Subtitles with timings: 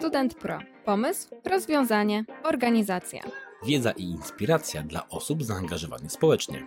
[0.00, 0.58] Student Pro.
[0.84, 3.20] Pomysł, rozwiązanie, organizacja.
[3.66, 6.66] Wiedza i inspiracja dla osób zaangażowanych społecznie.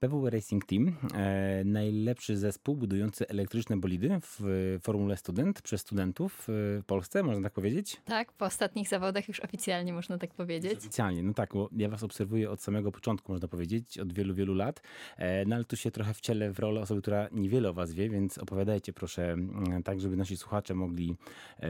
[0.00, 4.40] PW Racing Team, e, najlepszy zespół budujący elektryczne bolidy w
[4.82, 8.00] Formule Student przez studentów w Polsce, można tak powiedzieć?
[8.04, 10.78] Tak, po ostatnich zawodach już oficjalnie można tak powiedzieć.
[10.78, 14.54] Oficjalnie, no tak, bo ja was obserwuję od samego początku, można powiedzieć, od wielu, wielu
[14.54, 14.82] lat,
[15.16, 18.10] e, no ale tu się trochę wcielę w rolę osoby, która niewiele o was wie,
[18.10, 19.36] więc opowiadajcie proszę
[19.84, 21.16] tak, żeby nasi słuchacze mogli
[21.60, 21.68] e,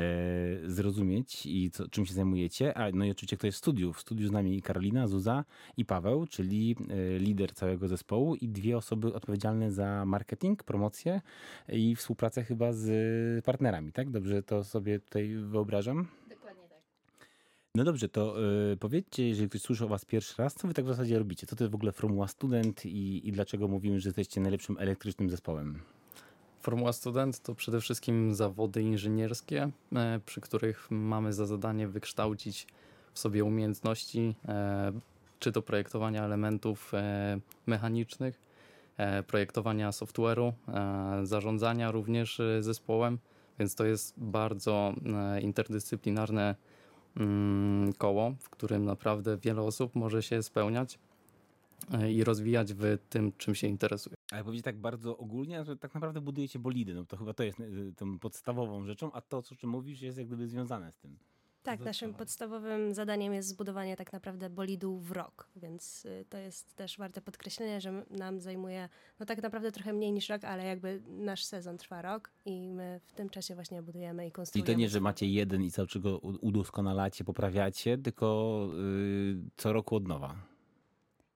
[0.67, 3.93] zrozumieć i co, czym się zajmujecie, a no i oczywiście kto jest w studiu.
[3.93, 5.45] W studiu z nami Karolina, Zuza
[5.77, 11.21] i Paweł, czyli e, lider całego zespołu zespołu i dwie osoby odpowiedzialne za marketing, promocję
[11.69, 14.11] i współpracę chyba z partnerami, tak?
[14.11, 16.07] Dobrze to sobie tutaj wyobrażam?
[16.31, 16.79] Dokładnie tak.
[17.75, 18.37] No dobrze, to
[18.73, 21.47] y, powiedzcie, jeżeli ktoś słyszy o was pierwszy raz, co wy tak w zasadzie robicie?
[21.47, 25.31] Co to jest w ogóle Formuła Student i, i dlaczego mówimy, że jesteście najlepszym elektrycznym
[25.31, 25.81] zespołem?
[26.61, 32.67] Formuła Student to przede wszystkim zawody inżynierskie, e, przy których mamy za zadanie wykształcić
[33.13, 34.93] w sobie umiejętności e,
[35.47, 38.41] czy do projektowania elementów e, mechanicznych,
[38.97, 43.19] e, projektowania software'u, e, zarządzania również zespołem,
[43.59, 44.95] więc to jest bardzo
[45.43, 46.55] interdyscyplinarne
[47.17, 50.99] mm, koło, w którym naprawdę wiele osób może się spełniać
[52.11, 54.17] i rozwijać w tym, czym się interesuje.
[54.33, 57.59] Ale powiedzieć tak bardzo ogólnie, że tak naprawdę budujecie bolidy, no to chyba to jest
[57.97, 61.17] tą podstawową rzeczą, a to, o czym mówisz, jest jak gdyby związane z tym.
[61.67, 66.77] Tak, naszym podstawowym zadaniem jest zbudowanie tak naprawdę bolidu w rok, więc y, to jest
[66.77, 68.89] też warte podkreślenia, że nam zajmuje
[69.21, 73.01] no tak naprawdę trochę mniej niż rok, ale jakby nasz sezon trwa rok i my
[73.05, 74.73] w tym czasie właśnie budujemy i konstruujemy.
[74.73, 79.73] I to nie, że macie jeden i cały czas go udoskonalacie, poprawiacie, tylko yy, co
[79.73, 80.37] roku od nowa.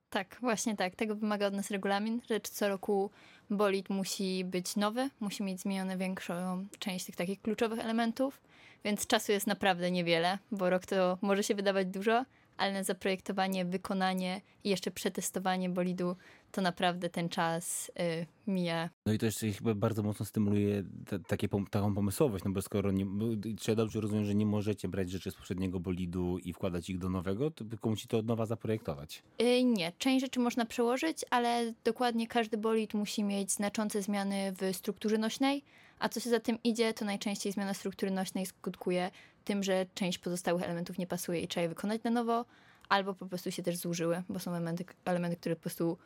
[0.09, 0.95] Tak, właśnie tak.
[0.95, 3.11] Tego wymaga od nas regulamin, że co roku
[3.49, 8.41] bolid musi być nowy, musi mieć zmienione większą część tych takich kluczowych elementów
[8.85, 12.25] więc czasu jest naprawdę niewiele, bo rok to może się wydawać dużo,
[12.57, 16.15] ale na zaprojektowanie, wykonanie i jeszcze przetestowanie bolidu
[16.51, 18.89] to naprawdę ten czas y, mija.
[19.05, 22.91] No i to jeszcze chyba bardzo mocno stymuluje te, takie, taką pomysłowość, no bo skoro
[22.91, 23.25] nie, bo,
[23.59, 26.97] czy ja dobrze rozumiem, że nie możecie brać rzeczy z poprzedniego bolidu i wkładać ich
[26.97, 29.23] do nowego, to tylko musi to od nowa zaprojektować?
[29.41, 34.75] Y, nie, część rzeczy można przełożyć, ale dokładnie każdy bolid musi mieć znaczące zmiany w
[34.75, 35.63] strukturze nośnej,
[36.01, 39.11] a co się za tym idzie, to najczęściej zmiana struktury nośnej skutkuje
[39.45, 42.45] tym, że część pozostałych elementów nie pasuje i trzeba je wykonać na nowo,
[42.89, 45.97] albo po prostu się też zużyły, bo są elementy, elementy które po prostu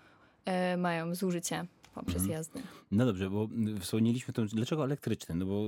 [0.46, 2.32] e, mają zużycie poprzez mhm.
[2.32, 2.62] jazdę.
[2.92, 3.48] No dobrze, bo
[3.80, 5.36] wspomnieliśmy to, dlaczego elektryczne?
[5.36, 5.64] No bo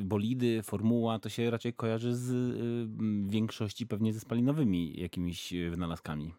[0.00, 6.34] y, bolidy, formuła to się raczej kojarzy z y, większości pewnie ze spalinowymi jakimiś wynalazkami.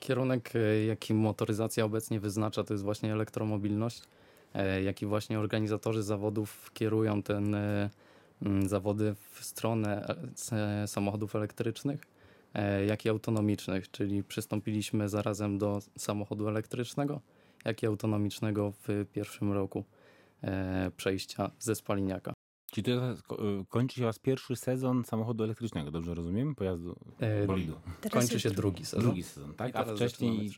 [0.00, 4.02] Kierunek, e, jaki motoryzacja obecnie wyznacza, to jest właśnie elektromobilność.
[4.58, 7.90] E, jak i właśnie organizatorzy zawodów kierują ten e,
[8.66, 10.14] zawody w stronę
[10.52, 12.00] e, samochodów elektrycznych,
[12.86, 17.20] jak i autonomicznych, czyli przystąpiliśmy zarazem do samochodu elektrycznego,
[17.64, 19.84] jak i autonomicznego w pierwszym roku
[20.96, 22.37] przejścia ze spaliniaka.
[22.82, 23.14] Czyli to
[23.68, 26.54] kończy się was pierwszy sezon samochodu elektrycznego, dobrze rozumiem?
[26.54, 26.96] Pojazdu
[27.46, 27.74] bolidu.
[28.02, 29.04] E, kończy się drugi sezon.
[29.04, 29.76] Drugi sezon, tak?
[29.76, 30.50] A wcześniej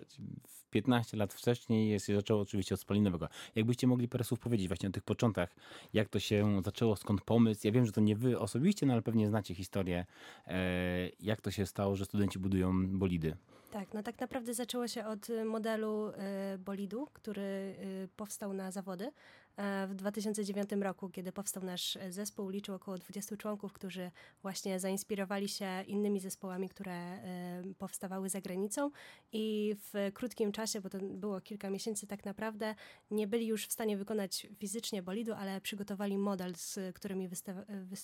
[0.70, 3.28] 15 lat wcześniej jest, się zaczęło oczywiście od spalinowego.
[3.54, 5.54] Jakbyście mogli parę słów powiedzieć właśnie o tych początkach,
[5.92, 7.60] jak to się zaczęło, skąd pomysł?
[7.64, 10.06] Ja wiem, że to nie wy osobiście, no ale pewnie znacie historię,
[10.46, 13.36] e, jak to się stało, że studenci budują bolidy.
[13.70, 19.12] Tak, no tak naprawdę zaczęło się od modelu e, bolidu, który e, powstał na zawody.
[19.60, 24.10] E, w 2009 roku, kiedy powstał nasz zespół, liczył około 20 członków, którzy
[24.42, 28.90] właśnie zainspirowali się innymi zespołami, które e, powstawały za granicą
[29.32, 32.74] i w krótkim czasie, bo to było kilka miesięcy tak naprawdę,
[33.10, 37.28] nie byli już w stanie wykonać fizycznie bolidu, ale przygotowali model, z którymi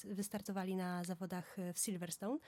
[0.05, 2.39] wystartowali na zawodach w Silverstone.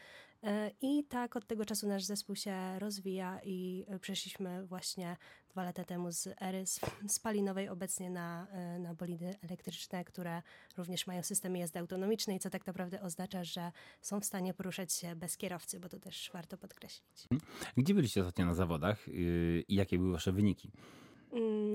[0.43, 5.17] E, I tak od tego czasu nasz zespół się rozwija i przeszliśmy właśnie
[5.59, 6.65] dwa lata temu z ery
[7.09, 8.47] spalinowej obecnie na,
[8.79, 10.43] na na bolidy elektryczne, które
[10.77, 15.17] również mają systemy jazdy autonomicznej, co tak naprawdę oznacza, że są w stanie poruszać się
[15.17, 17.27] bez kierowcy, bo to też warto podkreślić.
[17.31, 17.53] Mhm.
[17.77, 20.73] Gdzie byliście ostatnio na zawodach yy, i jakie były wasze wyniki?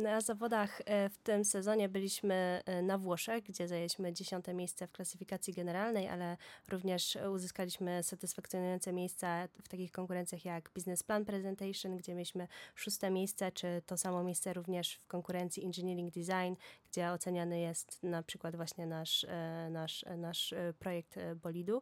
[0.02, 4.92] Na zawodach e, w tym sezonie byliśmy e, na Włoszech, gdzie zajęliśmy dziesiąte miejsce w
[4.92, 6.38] klasyfikacji generalnej, ale
[6.70, 13.52] również uzyskaliśmy satysfakcjonujące miejsca w takich konkurencjach jak Business Plan Presentation, gdzie mieliśmy szóste miejsce,
[13.52, 16.54] czy to samo miejsce również w konkurencji Engineering Design,
[16.92, 21.82] gdzie oceniany jest na przykład właśnie nasz, e, nasz, nasz projekt bolidu.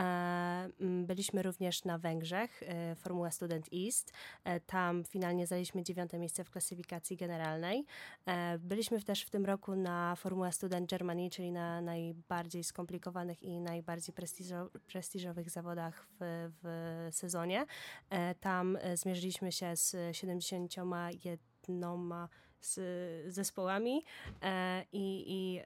[0.00, 4.12] Mm, Byliśmy również na Węgrzech, e, Formuła Student East.
[4.44, 7.84] E, Tam finalnie zajęliśmy dziewiąte miejsce w klasyfikacji generalnej.
[8.26, 13.60] E, Byliśmy też w tym roku na Formuła Student Germany, czyli na najbardziej skomplikowanych i
[13.60, 17.66] najbardziej prestiżo- prestiżowych zawodach w, w sezonie.
[18.10, 22.28] E, Tam e, zmierzyliśmy się z 71
[22.60, 24.04] z zespołami
[24.42, 25.60] e, i, i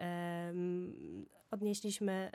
[1.50, 2.31] odnieśliśmy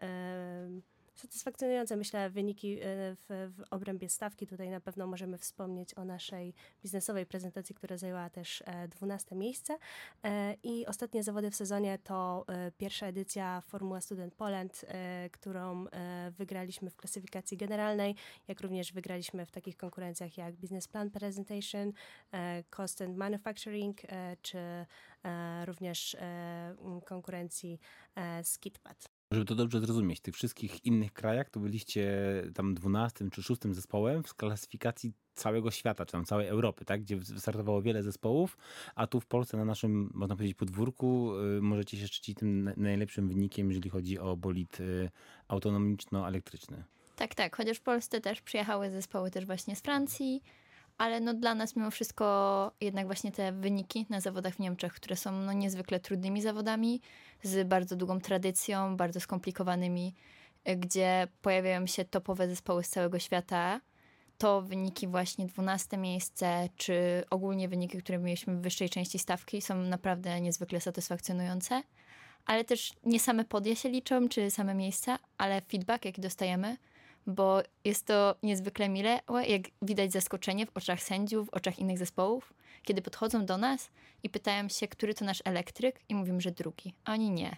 [1.15, 2.85] satysfakcjonujące, myślę, wyniki e,
[3.15, 4.47] w, w obrębie stawki.
[4.47, 6.53] Tutaj na pewno możemy wspomnieć o naszej
[6.83, 9.77] biznesowej prezentacji, która zajęła też e, 12 miejsce.
[10.23, 15.87] E, I ostatnie zawody w sezonie to e, pierwsza edycja Formuła Student Poland, e, którą
[15.87, 18.15] e, wygraliśmy w klasyfikacji generalnej,
[18.47, 21.93] jak również wygraliśmy w takich konkurencjach jak Business Plan Presentation,
[22.31, 26.75] e, Cost and Manufacturing, e, czy e, również e,
[27.05, 27.79] konkurencji
[28.15, 29.14] e, Skidpad.
[29.35, 32.13] Żeby to dobrze zrozumieć, w tych wszystkich innych krajach to byliście
[32.53, 37.01] tam 12 czy 6 zespołem w klasyfikacji całego świata, czy tam całej Europy, tak?
[37.01, 38.57] Gdzie wystartowało wiele zespołów,
[38.95, 42.73] a tu w Polsce na naszym, można powiedzieć, podwórku y, możecie się szczycić tym na-
[42.77, 45.09] najlepszym wynikiem, jeżeli chodzi o bolid y,
[45.47, 46.83] autonomiczno-elektryczny.
[47.15, 47.55] Tak, tak.
[47.55, 50.43] Chociaż w Polsce też przyjechały zespoły też właśnie z Francji,
[50.97, 55.15] ale no dla nas mimo wszystko jednak właśnie te wyniki na zawodach w Niemczech, które
[55.15, 57.01] są no niezwykle trudnymi zawodami,
[57.43, 60.13] z bardzo długą tradycją, bardzo skomplikowanymi,
[60.69, 63.81] y, gdzie pojawiają się topowe zespoły z całego świata,
[64.37, 69.75] to wyniki właśnie 12 miejsce, czy ogólnie wyniki, które mieliśmy w wyższej części stawki są
[69.75, 71.83] naprawdę niezwykle satysfakcjonujące.
[72.45, 76.77] Ale też nie same podia się liczą, czy same miejsca, ale feedback, jaki dostajemy,
[77.27, 82.53] bo jest to niezwykle mile, jak widać zaskoczenie w oczach sędziów, w oczach innych zespołów,
[82.83, 83.91] kiedy podchodzą do nas
[84.23, 87.57] i pytają się, który to nasz elektryk i mówimy, że drugi, a oni nie.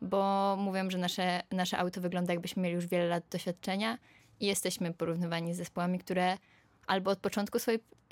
[0.00, 3.98] Bo mówią, że nasze, nasze auto wygląda jakbyśmy mieli już wiele lat doświadczenia
[4.40, 6.38] i jesteśmy porównywani z zespołami, które
[6.86, 7.58] albo od początku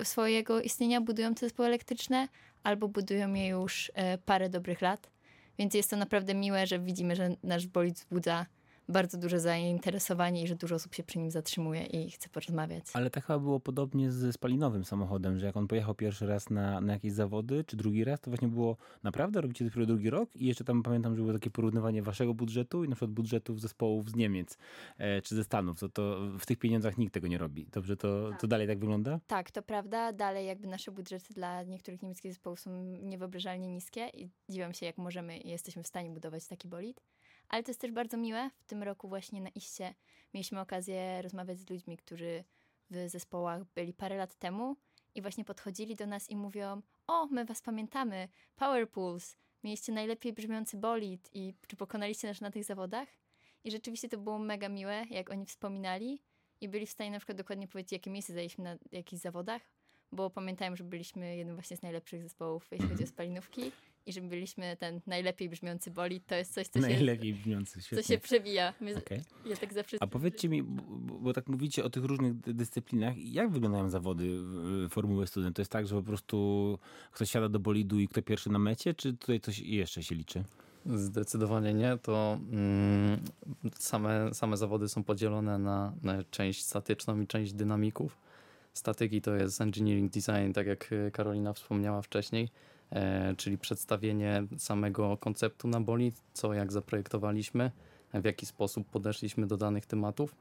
[0.03, 2.27] swojego istnienia budują te zespoły elektryczne,
[2.63, 5.09] albo budują je już e, parę dobrych lat.
[5.57, 8.45] Więc jest to naprawdę miłe, że widzimy, że nasz bolid wzbudza
[8.89, 12.83] bardzo duże zainteresowanie i że dużo osób się przy nim zatrzymuje i chce porozmawiać.
[12.93, 16.81] Ale tak chyba było podobnie z spalinowym samochodem, że jak on pojechał pierwszy raz na,
[16.81, 20.45] na jakieś zawody, czy drugi raz, to właśnie było naprawdę, robicie dopiero drugi rok i
[20.45, 24.15] jeszcze tam pamiętam, że było takie porównywanie waszego budżetu i na przykład budżetów zespołów z
[24.15, 24.57] Niemiec
[24.97, 25.79] e, czy ze Stanów.
[25.79, 27.67] To, to w tych pieniądzach nikt tego nie robi.
[27.71, 29.19] Dobrze, to, to dalej tak wygląda?
[29.27, 30.13] Tak, to prawda.
[30.13, 34.97] Dalej jakby nasze budżety dla niektórych niemieckich zespołów są niewyobrażalnie niskie i dziwiam się, jak
[34.97, 37.01] możemy i jesteśmy w stanie budować taki bolid.
[37.49, 38.49] Ale to jest też bardzo miłe.
[38.59, 39.93] W tym roku właśnie na iście
[40.33, 42.43] mieliśmy okazję rozmawiać z ludźmi, którzy
[42.89, 44.75] w zespołach byli parę lat temu
[45.15, 50.33] i właśnie podchodzili do nas i mówią: O, my was pamiętamy, Power Pools, mieliście najlepiej
[50.33, 53.07] brzmiący bolid i czy pokonaliście nas na tych zawodach?
[53.63, 56.21] I rzeczywiście to było mega miłe, jak oni wspominali
[56.61, 59.61] i byli w stanie na przykład dokładnie powiedzieć, jakie miejsce zajęliśmy na jakichś zawodach,
[60.11, 63.71] bo pamiętałem, że byliśmy jednym właśnie z najlepszych zespołów, jeśli chodzi o spalinówki
[64.09, 66.25] i że byliśmy ten najlepiej brzmiący bolid.
[66.25, 68.73] To jest coś, co się, Najlepiej brzmiący, co się przewija.
[68.81, 69.21] My, Okej.
[69.45, 69.97] Ja tak zawsze...
[69.99, 70.81] A powiedzcie mi, bo,
[71.19, 74.39] bo- tak mówicie o tych różnych dy- dyscyplinach, jak wyglądają zawody
[74.89, 75.55] Formuły Student?
[75.55, 76.77] To jest tak, że po prostu
[77.11, 80.43] ktoś siada do bolidu i kto pierwszy na mecie, czy tutaj coś jeszcze się liczy?
[80.85, 81.97] Zdecydowanie nie.
[81.97, 83.19] To mm,
[83.79, 88.17] same, same zawody są podzielone na, na część statyczną i część dynamików.
[88.73, 92.49] Statyki to jest engineering design, tak jak Karolina wspomniała wcześniej,
[93.37, 97.71] czyli przedstawienie samego konceptu na bolid, co jak zaprojektowaliśmy,
[98.13, 100.35] w jaki sposób podeszliśmy do danych tematów.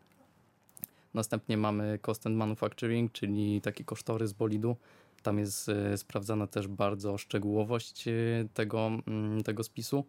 [1.14, 4.76] Następnie mamy cost and manufacturing, czyli taki kosztorys bolidu.
[5.22, 8.12] Tam jest e, sprawdzana też bardzo szczegółowość e,
[8.54, 10.04] tego, mm, tego spisu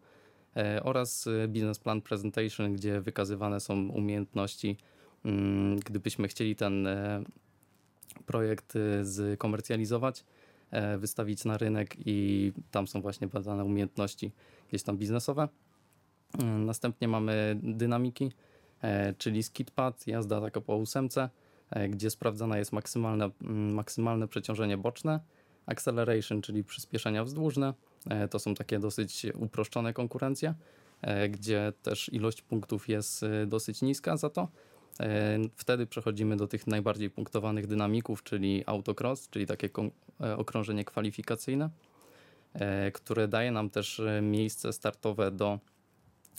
[0.56, 4.78] e, oraz e, business plan presentation, gdzie wykazywane są umiejętności.
[5.26, 7.24] mm, Gdybyśmy chcieli ten e,
[8.26, 10.24] projekt e, zkomercjalizować, e,
[10.98, 14.32] wystawić na rynek i tam są właśnie badane umiejętności
[14.70, 15.48] gdzieś tam biznesowe.
[16.40, 18.32] Mm, Następnie mamy dynamiki,
[18.82, 21.30] e, czyli skidpad, jazda taka po ósemce,
[21.70, 25.20] e, gdzie sprawdzane jest maksymalne, mm, maksymalne przeciążenie boczne,
[25.66, 27.74] acceleration, czyli przyspieszenia wzdłużne.
[28.10, 30.54] E, To są takie dosyć uproszczone konkurencje,
[31.02, 34.48] e, gdzie też ilość punktów jest e, dosyć niska za to.
[35.00, 39.70] E, Wtedy przechodzimy do tych najbardziej punktowanych dynamików, czyli autocross, czyli takie
[40.22, 41.70] e, okrążenie kwalifikacyjne,
[42.54, 45.60] e, które daje nam też miejsce startowe do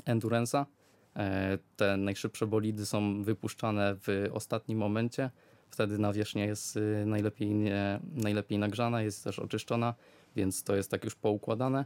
[0.07, 0.65] endurance'a.
[1.77, 5.31] Te najszybsze bolidy są wypuszczane w ostatnim momencie.
[5.71, 9.95] Wtedy nawierzchnia jest najlepiej, nie, najlepiej nagrzana, jest też oczyszczona,
[10.37, 11.85] więc to jest tak już poukładane.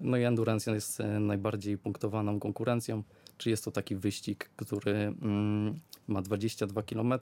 [0.00, 3.02] No i endurance jest najbardziej punktowaną konkurencją,
[3.38, 4.92] czy jest to taki wyścig, który
[5.22, 7.14] mm, ma 22 km,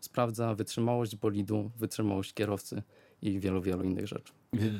[0.00, 2.82] sprawdza wytrzymałość bolidu, wytrzymałość kierowcy
[3.22, 4.32] i wielu, wielu innych rzeczy.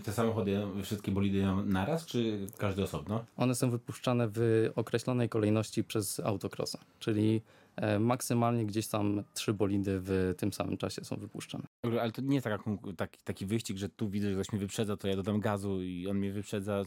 [0.05, 3.25] Te samochody, wszystkie bolidy naraz, czy każdy osobno?
[3.37, 7.43] One są wypuszczane w określonej kolejności przez autocrossa, czyli
[7.77, 11.65] e, maksymalnie gdzieś tam trzy bolidy w tym samym czasie są wypuszczane.
[11.83, 12.65] Ale to nie jest taka,
[12.97, 16.07] taki, taki wyścig, że tu widzę, że ktoś mnie wyprzedza, to ja dodam gazu i
[16.09, 16.83] on mnie wyprzedza.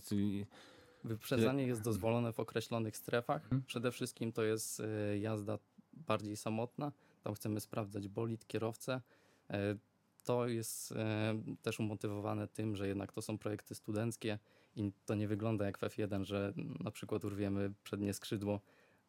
[1.03, 3.43] Wyprzedzanie jest dozwolone w określonych strefach.
[3.43, 3.63] Mhm.
[3.67, 5.57] Przede wszystkim to jest e, jazda
[5.93, 6.91] bardziej samotna.
[7.24, 9.01] Tam chcemy sprawdzać bolid, kierowcę.
[9.50, 9.75] E,
[10.24, 14.39] To jest e, też umotywowane tym, że jednak to są projekty studenckie
[14.75, 18.60] i to nie wygląda jak w F1, że na przykład urwiemy przednie skrzydło.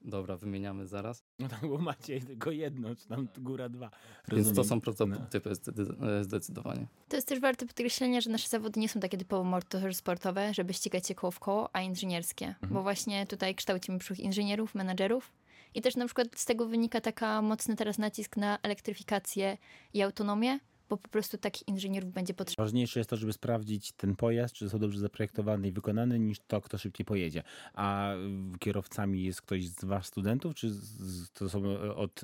[0.04, 1.24] Dobra, wymieniamy zaraz.
[1.38, 3.90] No tak, bo macie tylko jedno, czy tam góra dwa.
[4.28, 4.64] Więc to Rozumiem.
[4.68, 6.86] są prototypy zde- e, zdecydowanie.
[7.08, 11.06] To jest też warte podkreślenia, że nasze zawody nie są takie typowo motorsportowe, żeby ścigać
[11.06, 12.54] się koło w koło, a inżynierskie.
[12.70, 15.32] Bo właśnie tutaj kształcimy przyszłych inżynierów, menadżerów.
[15.74, 19.58] I też na przykład z tego wynika taka mocny teraz nacisk na elektryfikację
[19.94, 22.62] i autonomię, bo po prostu takich inżynierów będzie potrzeba.
[22.62, 26.60] Ważniejsze jest to, żeby sprawdzić ten pojazd, czy został dobrze zaprojektowany i wykonany, niż to,
[26.60, 27.42] kto szybciej pojedzie.
[27.74, 28.18] A y,
[28.58, 32.20] kierowcami jest ktoś z was studentów, czy z, to są y, od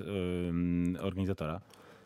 [1.01, 1.61] organizatora?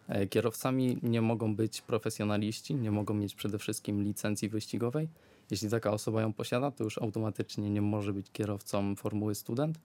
[0.07, 5.09] E, Kierowcami nie mogą być profesjonaliści, nie mogą mieć przede wszystkim licencji wyścigowej.
[5.51, 9.79] Jeśli taka osoba ją posiada, to już automatycznie nie może być kierowcą formuły student.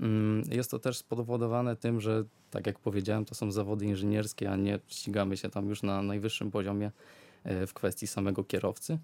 [0.00, 4.56] Mm, Jest to też spowodowane tym, że tak jak powiedziałem, to są zawody inżynierskie, a
[4.56, 6.90] nie ścigamy się tam już na najwyższym poziomie
[7.44, 8.98] e, w kwestii samego kierowcy.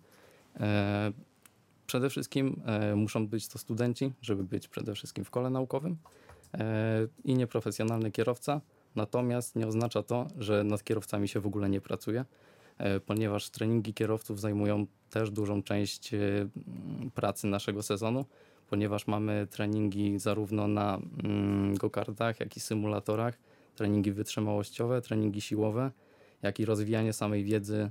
[0.61, 1.13] E,
[1.87, 5.97] Przede wszystkim e, muszą być to studenci, żeby być przede wszystkim w kole naukowym
[7.25, 8.61] i nieprofesjonalny kierowca.
[8.97, 12.25] Natomiast nie oznacza to, że nad kierowcami się w ogóle nie pracuje,
[13.07, 16.11] ponieważ treningi kierowców zajmują też dużą część
[17.15, 18.25] pracy naszego sezonu,
[18.71, 23.39] ponieważ mamy treningi zarówno na mm, go-kartach, jak i symulatorach,
[23.75, 25.91] treningi wytrzymałościowe, treningi siłowe,
[26.43, 27.91] jak i rozwijanie samej wiedzy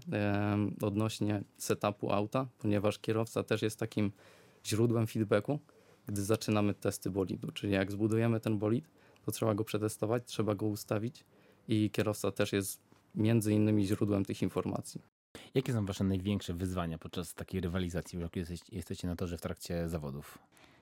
[0.81, 4.11] odnośnie setupu auta, ponieważ kierowca też jest takim
[4.65, 5.59] źródłem feedbacku,
[6.07, 7.51] gdy zaczynamy testy bolidu.
[7.51, 8.89] Czyli jak zbudujemy ten bolid,
[9.25, 11.25] to trzeba go przetestować, trzeba go ustawić
[11.67, 12.81] i kierowca też jest
[13.15, 15.12] między innymi źródłem tych informacji.
[15.53, 19.89] Jakie są wasze największe wyzwania podczas takiej rywalizacji, jak jesteście, jesteście na torze w trakcie
[19.89, 20.37] zawodów?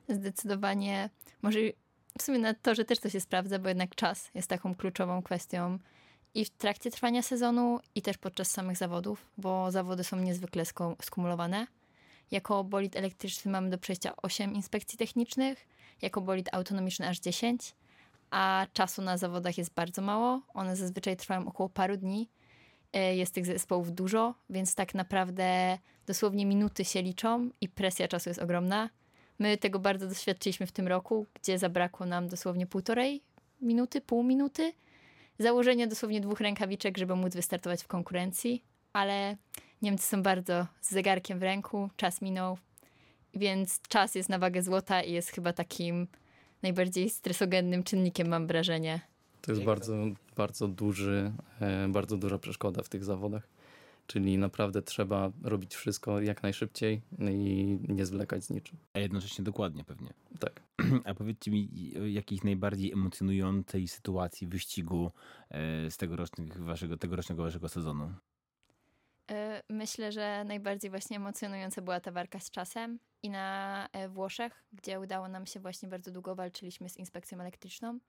[0.10, 1.10] Zdecydowanie,
[1.42, 1.60] może
[2.18, 5.22] w sumie na to, że też to się sprawdza, bo jednak czas jest taką kluczową
[5.22, 5.80] kwestią
[6.34, 10.64] i w trakcie trwania sezonu, i też podczas samych zawodów, bo zawody są niezwykle
[11.02, 11.68] skumulowane.
[12.32, 15.68] Jako bolid elektryczny mamy do przejścia 8 inspekcji technicznych,
[16.02, 17.76] jako bolid autonomiczny aż 10,
[18.30, 20.42] a czasu na zawodach jest bardzo mało.
[20.54, 22.30] One zazwyczaj trwają około paru dni.
[22.94, 28.30] E, Jest tych zespołów dużo, więc tak naprawdę dosłownie minuty się liczą i presja czasu
[28.30, 28.90] jest ogromna.
[29.40, 33.22] My tego bardzo doświadczyliśmy w tym roku, gdzie zabrakło nam dosłownie półtorej
[33.62, 34.74] minuty, pół minuty.
[35.40, 39.38] Założenie dosłownie dwóch rękawiczek, żeby móc wystartować w konkurencji, ale
[39.82, 42.58] Niemcy są bardzo z zegarkiem w ręku, czas minął,
[43.34, 46.08] więc czas jest na wagę złota i jest chyba takim
[46.64, 49.11] najbardziej stresogennym czynnikiem, mam wrażenie.
[49.42, 49.94] To jest bardzo,
[50.38, 53.48] bardzo duży, e, bardzo duża przeszkoda w tych zawodach.
[54.08, 58.78] Czyli naprawdę trzeba robić wszystko jak najszybciej i nie zwlekać z niczym.
[58.94, 60.10] A jednocześnie dokładnie pewnie.
[60.40, 60.62] Tak.
[61.06, 65.12] A powiedzcie mi, o jakiejś najbardziej emocjonującej sytuacji wyścigu
[65.50, 68.14] e, z tegorocznych waszego, tegorocznego waszego sezonu?
[69.32, 75.00] E, Myślę, że najbardziej właśnie emocjonująca była ta walka z czasem i na Włoszech, gdzie
[75.00, 78.00] udało nam się właśnie bardzo długo walczyliśmy z inspekcją elektryczną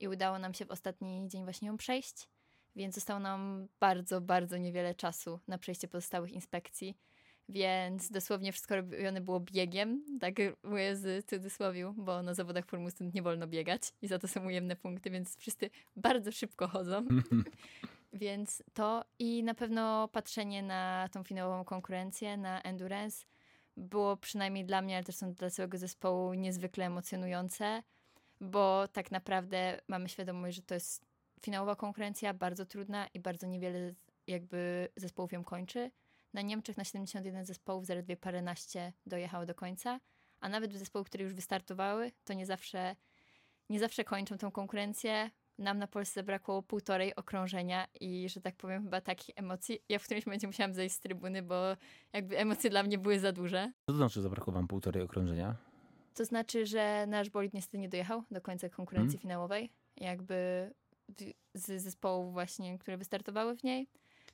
[0.00, 2.28] i udało nam się w ostatni dzień właśnie ją przejść,
[2.76, 6.96] więc zostało nam bardzo, bardzo niewiele czasu na przejście pozostałych inspekcji,
[7.48, 13.22] więc dosłownie wszystko robione było biegiem, tak mówię z cudzysłowiu, bo na zawodach Formuły nie
[13.22, 17.04] wolno biegać i za to są ujemne punkty, więc wszyscy bardzo szybko chodzą.
[18.12, 23.26] Więc to i na pewno patrzenie na tą finałową konkurencję, na endurance,
[23.76, 27.82] było przynajmniej dla mnie, ale też są dla całego zespołu niezwykle emocjonujące,
[28.40, 31.06] bo tak naprawdę mamy świadomość, że to jest
[31.42, 33.94] finałowa konkurencja, bardzo trudna i bardzo niewiele
[34.26, 35.90] jakby zespołów ją kończy.
[36.34, 40.00] Na Niemczech na 71 zespołów zaledwie paręnaście dojechało do końca,
[40.40, 42.96] a nawet w zespołów, które już wystartowały, to nie zawsze,
[43.70, 45.30] nie zawsze kończą tą konkurencję.
[45.58, 49.78] Nam na Polsce zabrakło półtorej okrążenia i, że tak powiem, chyba takich emocji.
[49.88, 51.76] Ja w którymś momencie musiałam zejść z trybuny, bo
[52.12, 53.72] jakby emocje dla mnie były za duże.
[53.86, 55.56] Co to znaczy, zabrakło wam półtorej okrążenia?
[56.18, 59.20] To znaczy, że nasz bolid niestety nie dojechał do końca konkurencji Mhm.
[59.20, 59.70] finałowej.
[59.96, 60.70] Jakby
[61.54, 63.88] z zespołów właśnie, które wystartowały w niej,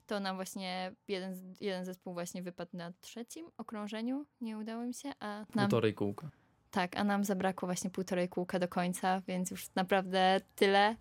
[0.06, 4.26] to nam właśnie jeden, jeden zespół właśnie wypadł na trzecim okrążeniu.
[4.40, 5.46] Nie udało mi się, a nam...
[5.68, 6.30] Półtorej kółka.
[6.70, 10.96] Tak, a nam zabrakło właśnie półtorej kółka do końca, więc już naprawdę tyle.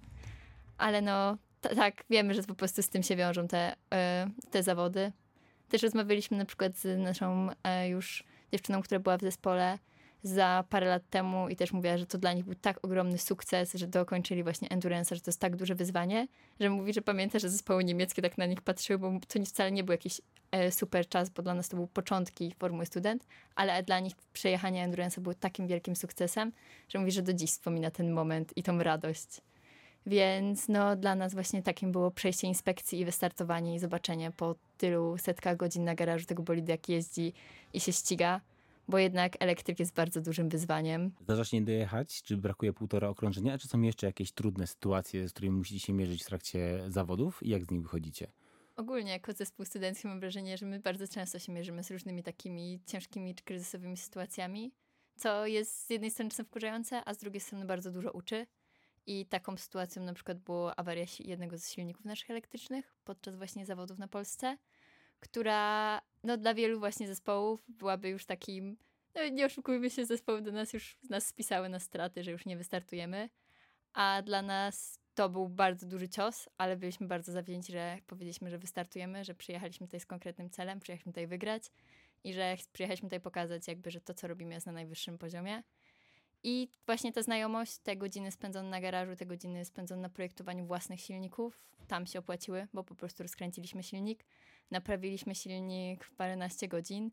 [0.78, 5.12] Ale no, tak, wiemy, że po prostu z tym się wiążą te, e, te zawody.
[5.70, 9.80] Też rozmawialiśmy na przykład z naszą e, już dziewczyną, która była w zespole
[10.24, 13.74] za parę lat temu i też mówiła, że to dla nich był tak ogromny sukces,
[13.74, 16.28] że dokończyli właśnie endurance, że to jest tak duże wyzwanie,
[16.60, 19.84] że mówi, że pamięta, że zespoły niemieckie tak na nich patrzyły, bo to wcale nie
[19.84, 24.00] był jakiś e, super czas, bo dla nas to był początki Formuły Student, ale dla
[24.00, 26.52] nich przejechanie endurance było takim wielkim sukcesem,
[26.90, 29.42] że mówi, że do dziś wspomina ten moment i tą radość.
[30.06, 35.18] Więc no, dla nas właśnie takim było przejście inspekcji i wystartowanie i zobaczenie po tylu
[35.18, 37.34] setkach godzin na garażu tego bolidu, jak jeździ
[37.74, 38.42] i się ściga,
[38.88, 41.12] bo jednak elektryk jest bardzo dużym wyzwaniem.
[41.22, 42.22] Zdarza się nie dojechać?
[42.22, 43.58] Czy brakuje półtora okrążenia?
[43.58, 47.50] Czy są jeszcze jakieś trudne sytuacje, z którymi musicie się mierzyć w trakcie zawodów i
[47.50, 48.28] jak z nich wychodzicie?
[48.76, 52.80] Ogólnie jako zespół studencki mam wrażenie, że my bardzo często się mierzymy z różnymi takimi
[52.86, 54.72] ciężkimi czy kryzysowymi sytuacjami,
[55.16, 58.48] co jest z jednej strony czasem wkurzające, a z drugiej strony bardzo dużo uczy.
[59.06, 64.00] I taką sytuacją na przykład była awaria jednego z silników naszych elektrycznych podczas właśnie zawodów
[64.00, 64.58] na Polsce,
[65.24, 68.78] która no, dla wielu właśnie zespołów byłaby już takim,
[69.16, 72.58] no nie oszukujmy się, zespoły do nas już nas spisały na straty, że już nie
[72.58, 73.30] wystartujemy,
[73.94, 78.58] a dla nas to był bardzo duży cios, ale byliśmy bardzo zawzięci, że powiedzieliśmy, że
[78.58, 81.72] wystartujemy, że przyjechaliśmy tutaj z konkretnym celem, przyjechaliśmy tutaj wygrać
[82.24, 85.64] i że ch- przyjechaliśmy tutaj pokazać jakby, że to, co robimy jest na najwyższym poziomie.
[86.44, 91.02] I właśnie ta znajomość, te godziny spędzone na garażu, te godziny spędzone na projektowaniu własnych
[91.02, 94.26] silników, tam się opłaciły, bo po prostu rozkręciliśmy silnik,
[94.74, 97.12] naprawiliśmy silnik w paręnaście godzin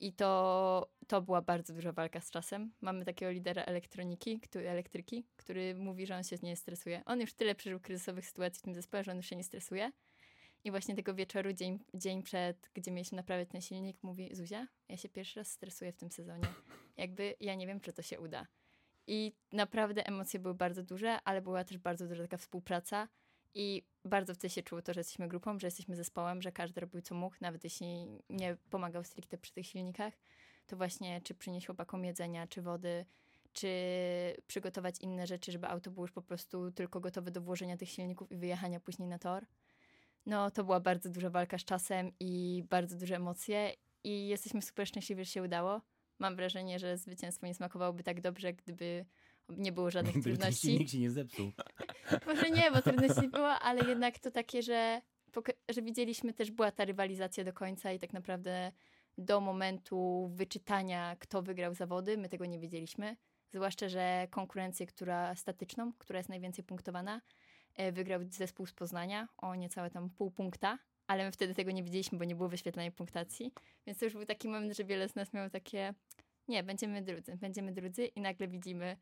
[0.00, 2.72] i to, to była bardzo duża walka z czasem.
[2.80, 7.02] Mamy takiego lidera elektroniki, który, elektryki, który mówi, że on się nie stresuje.
[7.04, 9.92] On już tyle przeżył kryzysowych sytuacji w tym zespole, że on już się nie stresuje.
[10.64, 14.96] I właśnie tego wieczoru, dzień, dzień przed, gdzie mieliśmy naprawiać ten silnik, mówi Zuzia, ja
[14.96, 16.48] się pierwszy raz stresuję w tym sezonie.
[16.96, 18.46] Jakby ja nie wiem, czy to się uda.
[19.06, 23.08] I naprawdę emocje były bardzo duże, ale była też bardzo duża taka współpraca
[23.56, 27.00] i bardzo wtedy się czuło to, że jesteśmy grupą, że jesteśmy zespołem, że każdy robił
[27.00, 30.14] co mógł, nawet jeśli nie pomagał stricte przy tych silnikach,
[30.66, 33.06] to właśnie czy przynieść chłopakom jedzenia, czy wody,
[33.52, 33.68] czy
[34.46, 38.32] przygotować inne rzeczy, żeby auto było już po prostu tylko gotowe do włożenia tych silników
[38.32, 39.46] i wyjechania później na tor.
[40.26, 43.72] No to była bardzo duża walka z czasem i bardzo duże emocje
[44.04, 45.80] i jesteśmy super szczęśliwi, że się udało.
[46.18, 49.04] Mam wrażenie, że zwycięstwo nie smakowałoby tak dobrze, gdyby
[49.48, 50.68] nie było żadnych trudności.
[50.68, 51.52] silnik się nie zepsuł.
[52.26, 55.02] Może nie, bo trudności nie było, ale jednak to takie, że,
[55.68, 58.72] że widzieliśmy też, była ta rywalizacja do końca i tak naprawdę
[59.18, 63.16] do momentu wyczytania, kto wygrał zawody, my tego nie wiedzieliśmy.
[63.52, 67.20] Zwłaszcza, że konkurencję, która statyczną, która jest najwięcej punktowana,
[67.74, 71.82] e, wygrał zespół z Poznania o niecałe tam pół punkta, ale my wtedy tego nie
[71.82, 73.52] wiedzieliśmy, bo nie było wyświetlania punktacji.
[73.86, 75.94] Więc to już był taki moment, że wiele z nas miało takie,
[76.48, 78.96] nie, będziemy drudzy, będziemy drudzy i nagle widzimy,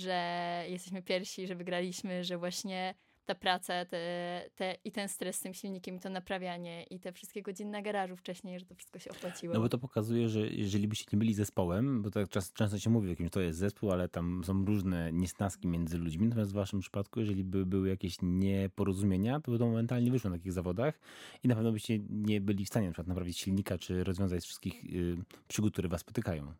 [0.00, 2.94] że jesteśmy pierwsi, że wygraliśmy, że właśnie
[3.30, 7.12] ta praca te, te, i ten stres z tym silnikiem, i to naprawianie, i te
[7.12, 9.54] wszystkie godziny na garażu wcześniej, że to wszystko się opłaciło.
[9.54, 12.90] No bo to pokazuje, że jeżeli byście nie byli zespołem, bo tak czas, często się
[12.90, 16.26] mówi o to jest zespół, ale tam są różne niesnaski między ludźmi.
[16.26, 20.36] Natomiast w waszym przypadku, jeżeli by były jakieś nieporozumienia, to by to momentalnie wyszło na
[20.36, 21.00] takich zawodach
[21.44, 24.84] i na pewno byście nie byli w stanie na przykład naprawić silnika, czy rozwiązać wszystkich
[24.84, 25.16] y,
[25.48, 26.54] przygód, które was spotykają.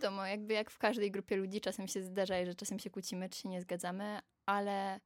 [0.00, 3.38] Wiadomo, jakby jak w każdej grupie ludzi czasem się zdarza, że czasem się kłócimy, czy
[3.38, 5.00] się nie zgadzamy, ale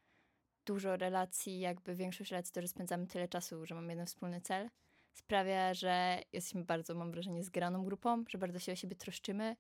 [0.67, 4.71] dużo relacji, jakby większość relacji to, że spędzamy tyle czasu, że mamy jeden wspólny cel,
[5.13, 9.57] sprawia, że jesteśmy bardzo, mam wrażenie, zgraną grupą, że bardzo się o siebie troszczymy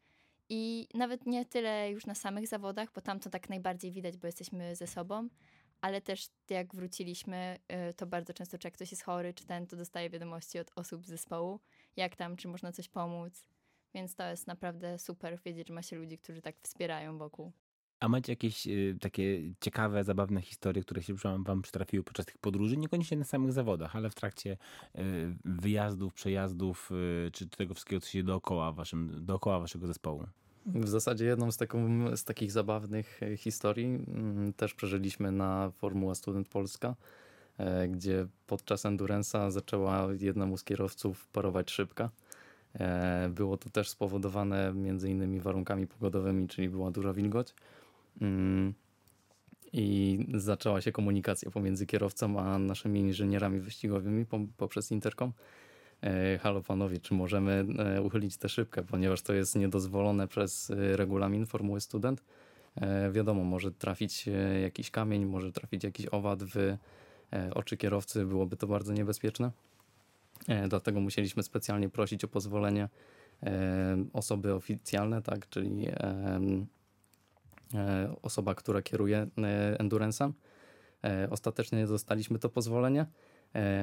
[0.49, 4.27] i nawet nie tyle już na samych zawodach, bo tam to tak najbardziej widać, bo
[4.27, 5.29] jesteśmy ze sobą,
[5.81, 7.59] ale też jak wróciliśmy,
[7.91, 10.71] y, to bardzo często, czy jak ktoś jest chory, czy ten, to dostaje wiadomości od
[10.77, 11.61] osób z zespołu,
[11.97, 13.54] jak tam, czy można coś pomóc.
[13.95, 17.53] Więc to jest naprawdę super wiedzieć, że ma się ludzi, którzy tak wspierają wokół.
[18.01, 22.39] A macie jakieś y, takie ciekawe, zabawne historie, które się wam, wam przytrafiły podczas tych
[22.39, 22.77] podróży?
[22.77, 24.99] Niekoniecznie na samych zawodach, ale w trakcie y,
[25.45, 26.91] wyjazdów, przejazdów,
[27.27, 30.27] y, czy tego wszystkiego, co się dookoła, waszym, dookoła waszego zespołu.
[30.67, 36.15] W zasadzie jedną z, taką, z takich zabawnych e, historii mm, też przeżyliśmy na Formuła
[36.15, 36.95] Student Polska,
[37.59, 42.11] e, gdzie podczas Endurance'a zaczęła jednemu z kierowców parować szybka.
[42.81, 47.55] E, Było to też spowodowane między innymi warunkami pogodowymi, czyli była duża wilgoć.
[48.21, 48.75] Mm,
[49.73, 55.33] I zaczęła się komunikacja pomiędzy kierowcą a naszymi inżynierami wyścigowymi po- poprzez interkom.
[56.03, 61.47] E, Halo panowie, czy możemy e, uchylić tę szybkę, ponieważ to jest niedozwolone przez regulamin
[61.47, 62.23] Formuły Student.
[63.13, 64.29] Wiadomo, może trafić
[64.63, 66.77] jakiś kamień, może trafić jakiś owad w
[67.55, 69.51] oczy kierowcy, byłoby to bardzo niebezpieczne.
[70.49, 72.89] E, Dlatego musieliśmy specjalnie prosić o pozwolenie
[73.43, 76.41] e, osoby oficjalne, tak, czyli e,
[78.23, 79.27] osoba, która kieruje
[79.79, 80.33] endurance'em.
[81.31, 83.07] Ostatecznie dostaliśmy to pozwolenie,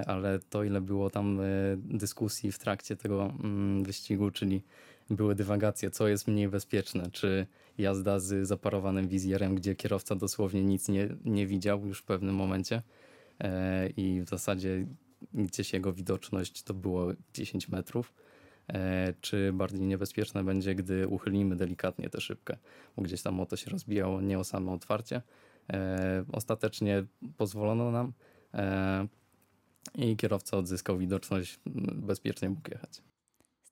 [0.07, 1.39] ale to ile było tam
[1.75, 4.63] dyskusji w trakcie tego mm, wyścigu, czyli
[5.09, 10.89] były dywagacje, co jest mniej bezpieczne, czy jazda z zaparowanym wizjerem, gdzie kierowca dosłownie nic
[10.89, 12.81] nie, nie widział już w pewnym momencie
[13.97, 14.85] i w zasadzie
[15.33, 18.13] gdzieś jego widoczność to było 10 metrów,
[18.67, 22.57] e, czy bardziej niebezpieczne będzie, gdy uchylimy delikatnie tę szybkę,
[22.95, 25.21] bo gdzieś tam o to się rozbijało, nie o samo otwarcie.
[25.73, 27.05] E, Ostatecznie
[27.37, 28.13] pozwolono nam
[28.53, 29.07] e,
[29.95, 31.59] i kierowca odzyskał widoczność,
[31.95, 33.01] bezpiecznie mógł jechać.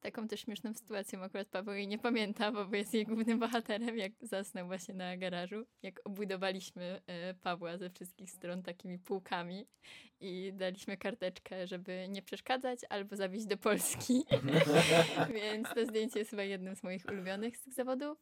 [0.02, 4.12] Taką też śmieszną sytuacją akurat Paweł jej nie pamięta, bo jest jej głównym bohaterem, jak
[4.22, 9.68] zasnął właśnie na garażu, jak obudowaliśmy e, Pawła ze wszystkich stron takimi półkami
[10.20, 14.24] i daliśmy karteczkę, żeby nie przeszkadzać albo zawieźć do Polski.
[15.36, 18.18] Więc to zdjęcie jest chyba jednym z moich ulubionych z tych zawodów.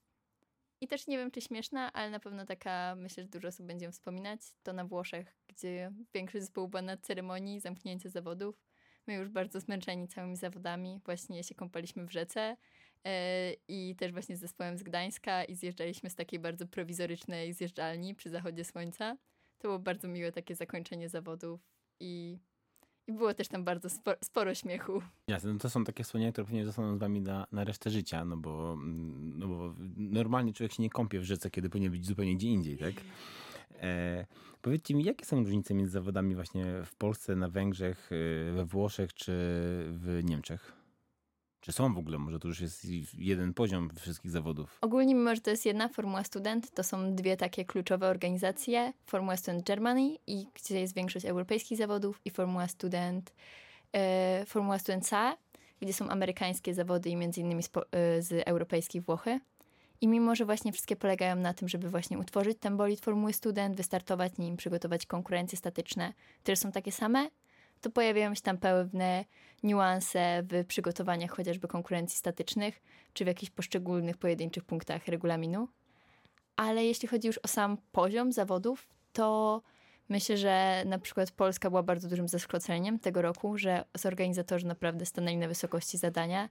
[0.82, 3.92] I też nie wiem, czy śmieszna, ale na pewno taka, myślę, że dużo osób będzie
[3.92, 8.67] wspominać, to na Włoszech, gdzie większość zespołu była na ceremonii zamknięcia zawodów.
[9.08, 12.58] My już bardzo zmęczeni całymi zawodami, właśnie się kąpaliśmy w rzece
[13.06, 18.16] e, i też właśnie z zespołem z Gdańska i zjeżdżaliśmy z takiej bardzo prowizorycznej zjeżdżalni
[18.16, 19.18] przy zachodzie słońca.
[19.60, 21.62] To było bardzo miłe takie zakończenie zawodów
[22.00, 22.40] i,
[23.08, 25.02] i było też tam bardzo sporo, sporo śmiechu.
[25.28, 28.26] Jasne, no to są takie wspomnienia, które pewnie zostaną z wami na, na resztę życia,
[28.26, 32.06] no bo, mm, no bo normalnie człowiek się nie kąpie w rzece, kiedy powinien być
[32.06, 32.94] zupełnie gdzie indziej, tak?
[33.82, 34.26] E,
[34.62, 39.14] powiedzcie mi, jakie są różnice między zawodami właśnie w Polsce, na Węgrzech, e, we Włoszech
[39.14, 39.34] czy
[39.90, 40.78] w Niemczech?
[41.68, 42.18] Czy są w ogóle?
[42.18, 42.86] Może to już jest
[43.18, 44.78] jeden poziom wszystkich zawodów?
[44.82, 48.94] Ogólnie, mimo że to jest jedna Formuła Student, to są dwie takie kluczowe organizacje.
[49.06, 53.34] Formuła Student Germany, i gdzie jest większość europejskich zawodów, i Formuła Student,
[53.94, 55.38] e, Formuła Student SAE,
[55.82, 59.40] gdzie są amerykańskie zawody i między innymi z, e, z europejskich Włochy.
[60.02, 63.78] I mimo, że właśnie wszystkie polegają na tym, żeby właśnie utworzyć ten bolid Formuły Student,
[63.78, 67.30] wystartować nim, przygotować konkurencje statyczne, które są takie same,
[67.82, 69.26] to pojawiają się tam pewne
[69.64, 72.82] niuanse w przygotowaniach chociażby konkurencji statycznych,
[73.14, 75.68] czy w jakichś poszczególnych pojedynczych punktach regulaminu.
[76.56, 79.62] Ale jeśli chodzi już o sam poziom zawodów, to
[80.10, 85.38] myślę, że na przykład Polska była bardzo dużym zaskoczeniem tego roku, że zorganizatorzy naprawdę stanęli
[85.38, 86.50] na wysokości zadania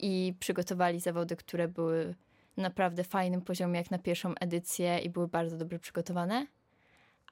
[0.00, 2.14] i przygotowali zawody, które były
[2.60, 6.46] naprawdę fajnym poziomie jak na pierwszą edycję i były bardzo dobrze przygotowane.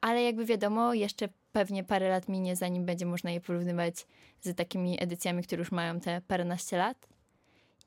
[0.01, 4.07] Ale jakby wiadomo, jeszcze pewnie parę lat minie, zanim będzie można je porównywać
[4.41, 7.09] z takimi edycjami, które już mają te paręnaście lat.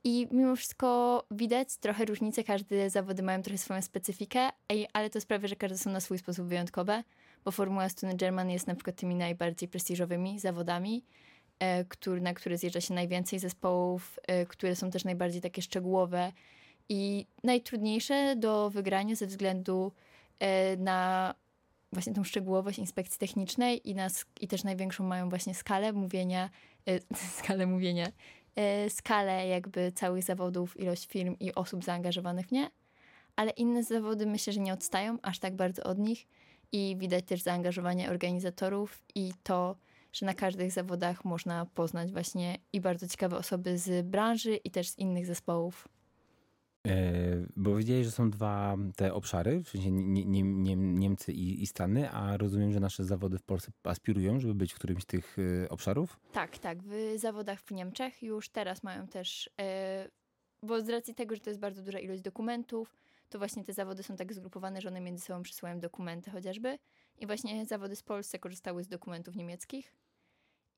[0.04, 4.50] I mimo wszystko widać trochę różnice, każde zawody mają trochę swoją specyfikę,
[4.94, 7.04] ale to sprawia, że każde są na swój sposób wyjątkowe,
[7.46, 11.06] bo Formuła Student German jest na przykład tymi najbardziej prestiżowymi zawodami,
[11.60, 11.86] e,
[12.22, 16.32] na które zjeżdża się najwięcej zespołów, e, które są też najbardziej takie szczegółowe
[16.92, 19.92] i najtrudniejsze do wygrania ze względu
[20.40, 21.36] e, na
[21.94, 24.08] właśnie tą szczegółowość inspekcji technicznej i, na,
[24.42, 26.50] i też największą mają właśnie skalę mówienia,
[26.88, 27.00] e,
[27.40, 28.08] skalę mówienia,
[28.56, 32.70] e, skalę jakby całych zawodów, ilość firm i osób zaangażowanych w nie,
[33.36, 36.28] ale inne zawody myślę, że nie odstają aż tak bardzo od nich
[36.72, 39.76] i widać też zaangażowanie organizatorów i to,
[40.14, 44.90] że na każdych zawodach można poznać właśnie i bardzo ciekawe osoby z branży i też
[44.90, 45.88] z innych zespołów.
[46.88, 51.68] E, bo wiedziałeś, że są dwa te obszary, w sensie nie, nie, nie, Niemcy i,
[51.68, 55.38] Stany, a rozumiem, że nasze zawody w Polsce aspirują, żeby być w którymś z tych
[55.64, 56.20] e, obszarów?
[56.32, 56.84] Tak, tak.
[56.84, 60.10] W zawodach w Niemczech już teraz mają też, e,
[60.64, 62.98] bo z racji tego, że to jest bardzo duża ilość dokumentów,
[63.30, 66.80] to właśnie te zawody są tak zgrupowane, że one między sobą przysyłają dokumenty chociażby.
[67.20, 69.96] I właśnie zawody z Polsce korzystały z dokumentów niemieckich.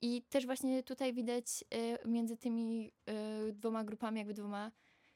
[0.01, 1.63] I też właśnie tutaj widać
[2.05, 2.91] między tymi
[3.53, 4.71] dwoma grupami, jakby dwoma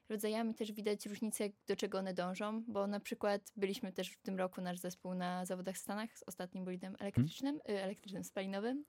[0.09, 4.37] rodzajami też widać różnicę, do czego one dążą, bo na przykład byliśmy też w tym
[4.37, 8.85] roku nasz zespół na zawodach w Stanach z ostatnim bolidem elektrycznym, y, elektrycznym spalinowym.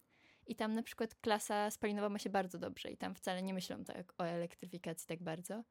[0.47, 3.85] I tam na przykład klasa spalinowa ma się bardzo dobrze i tam wcale nie myślą
[3.85, 5.65] tak o elektryfikacji tak bardzo.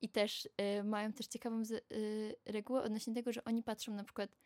[0.00, 0.48] I też
[0.80, 4.36] y, mają też ciekawą z, y, regułę odnośnie tego, że oni patrzą na przykład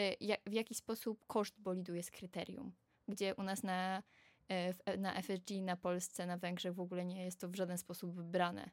[0.00, 2.72] y, jak, w jaki sposób koszt bolidu jest kryterium,
[3.08, 4.02] gdzie u nas na,
[4.88, 8.22] y, na FSG, na Polsce, na Węgrzech w ogóle nie jest to w żaden sposób
[8.22, 8.70] brane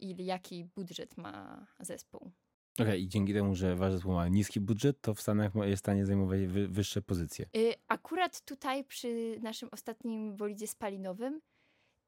[0.00, 2.30] i jaki budżet ma zespół.
[2.78, 5.84] Okej, i dzięki temu, że wasz zespół ma niski budżet, to w Stanach jest w
[5.84, 7.46] stanie zajmować wy, wyższe pozycje.
[7.56, 11.40] Y, Akurat tutaj przy naszym ostatnim bolidzie spalinowym,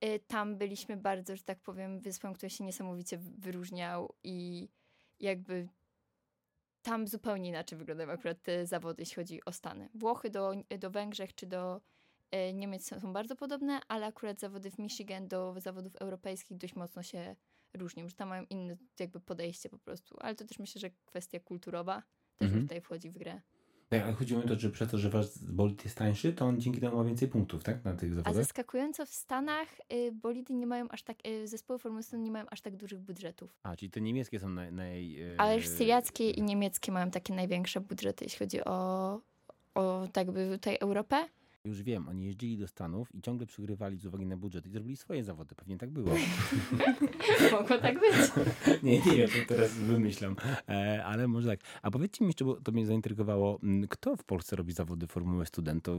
[0.05, 4.69] y, tam byliśmy bardzo, że tak powiem, zespołem, który się niesamowicie wyróżniał i
[5.21, 5.69] jakby
[6.83, 9.89] tam zupełnie inaczej wyglądają akurat te zawody, jeśli chodzi o Stany.
[9.95, 11.81] Włochy do, do Węgrzech czy do y,
[12.55, 17.03] Niemiec są, są bardzo podobne, ale akurat zawody w Michigan do zawodów europejskich dość mocno
[17.03, 17.37] się
[17.75, 20.17] różnią, że tam mają inne jakby podejście po prostu.
[20.21, 22.03] Ale to też myślę, że kwestia kulturowa
[22.37, 22.63] też Mhm.
[22.63, 23.41] tutaj wchodzi w grę.
[23.89, 26.61] Tak, ale chodzi o to, że przez to, że wasz bolid jest tańszy, to on
[26.61, 27.85] dzięki temu ma więcej punktów, tak?
[27.85, 28.35] Na tych A zawodach?
[28.35, 32.45] zaskakująco w Stanach y, bolidy nie mają aż tak, y, zespoły Formuły Stone nie mają
[32.51, 33.59] aż tak dużych budżetów.
[33.63, 34.73] A, czyli te niemieckie są naj...
[34.73, 39.21] naj e, Ale syriackie i niemieckie mają takie największe budżety, jeśli chodzi o,
[39.75, 41.29] o tak by tutaj Europę.
[41.65, 44.97] Już wiem, oni jeździli do Stanów i ciągle przygrywali z uwagi na budżet i zrobili
[44.97, 45.55] swoje zawody.
[45.55, 46.15] Pewnie tak było.
[47.53, 48.15] Mogło tak być.
[48.83, 50.37] nie, nie wiem, to teraz wymyślam.
[50.69, 51.61] E, ale może tak.
[51.83, 55.97] A powiedzcie mi jeszcze, bo to mnie zaintrygowało, kto w Polsce robi zawody Formuły Studentów?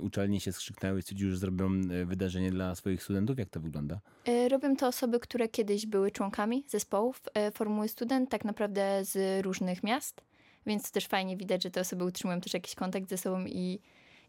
[0.00, 3.38] Uczelnie się skrzyknęły i stwierdziły, że zrobią e, wydarzenie dla swoich studentów.
[3.38, 4.00] Jak to wygląda?
[4.28, 9.44] Y, Robią to osoby, które kiedyś były członkami zespołów y, Formuły Student, tak naprawdę z
[9.44, 10.20] różnych miast,
[10.66, 13.80] więc to też fajnie widać, że te osoby utrzymują też jakiś kontakt ze sobą i,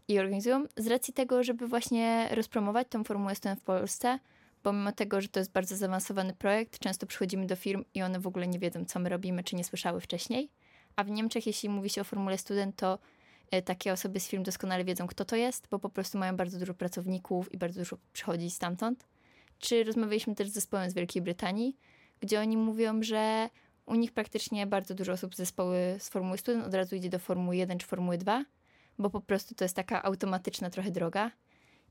[0.09, 0.65] i organizują.
[0.77, 4.19] Z racji tego, żeby właśnie rozpromować tą Formułę Student w Polsce,
[4.63, 8.27] pomimo tego, że to jest bardzo zaawansowany projekt, często przychodzimy do firm i one w
[8.27, 10.49] ogóle nie wiedzą, co my robimy, czy nie słyszały wcześniej.
[10.95, 12.99] A w Niemczech, jeśli mówi się o Formule Student, to
[13.55, 16.59] y, takie osoby z firm doskonale wiedzą, kto to jest, bo po prostu mają bardzo
[16.59, 19.05] dużo pracowników i bardzo dużo przychodzi stamtąd.
[19.59, 21.77] Czy rozmawialiśmy też z zespołem z Wielkiej Brytanii,
[22.19, 23.49] gdzie oni mówią, że
[23.85, 27.19] u nich praktycznie bardzo dużo osób z zespoły z Formuły Student od razu idzie do
[27.19, 28.45] Formuły 1 czy Formuły 2,
[28.99, 31.31] bo po prostu to jest taka automatyczna trochę droga.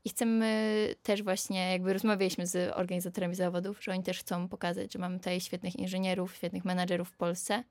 [0.05, 4.99] I chcemy też właśnie, jakby rozmawialiśmy z organizatorami zawodów, że oni też chcą pokazać, że
[4.99, 7.63] mamy tutaj świetnych inżynierów, świetnych menadżerów w Polsce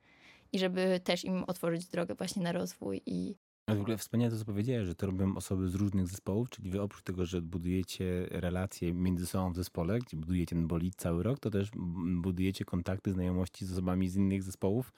[0.52, 3.36] i żeby też im otworzyć drogę właśnie na rozwój i
[3.76, 6.82] W ogóle wspaniale to, co powiedziałeś, że to robią osoby z różnych zespołów, czyli wy
[6.82, 11.38] oprócz tego, że budujecie relacje między sobą w zespole, gdzie budujecie ten bolid cały rok,
[11.38, 11.70] to też
[12.22, 14.92] budujecie kontakty, znajomości z osobami z innych zespołów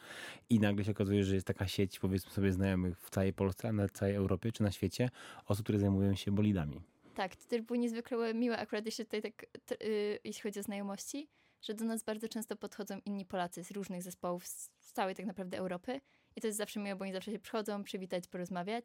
[0.50, 3.72] i nagle się okazuje, że jest taka sieć, powiedzmy sobie, znajomych w całej Polsce, a
[3.72, 5.10] nawet w całej Europie czy na świecie,
[5.46, 6.80] osób, które zajmują się bolidami.
[7.14, 10.62] Tak, to też było niezwykle miłe akurat jeśli tutaj tak, t- y, jeśli chodzi o
[10.62, 11.28] znajomości,
[11.62, 15.58] że do nas bardzo często podchodzą inni Polacy z różnych zespołów z całej tak naprawdę
[15.58, 16.00] Europy
[16.36, 18.84] i to jest zawsze miłe, bo oni zawsze się przychodzą, przywitać, porozmawiać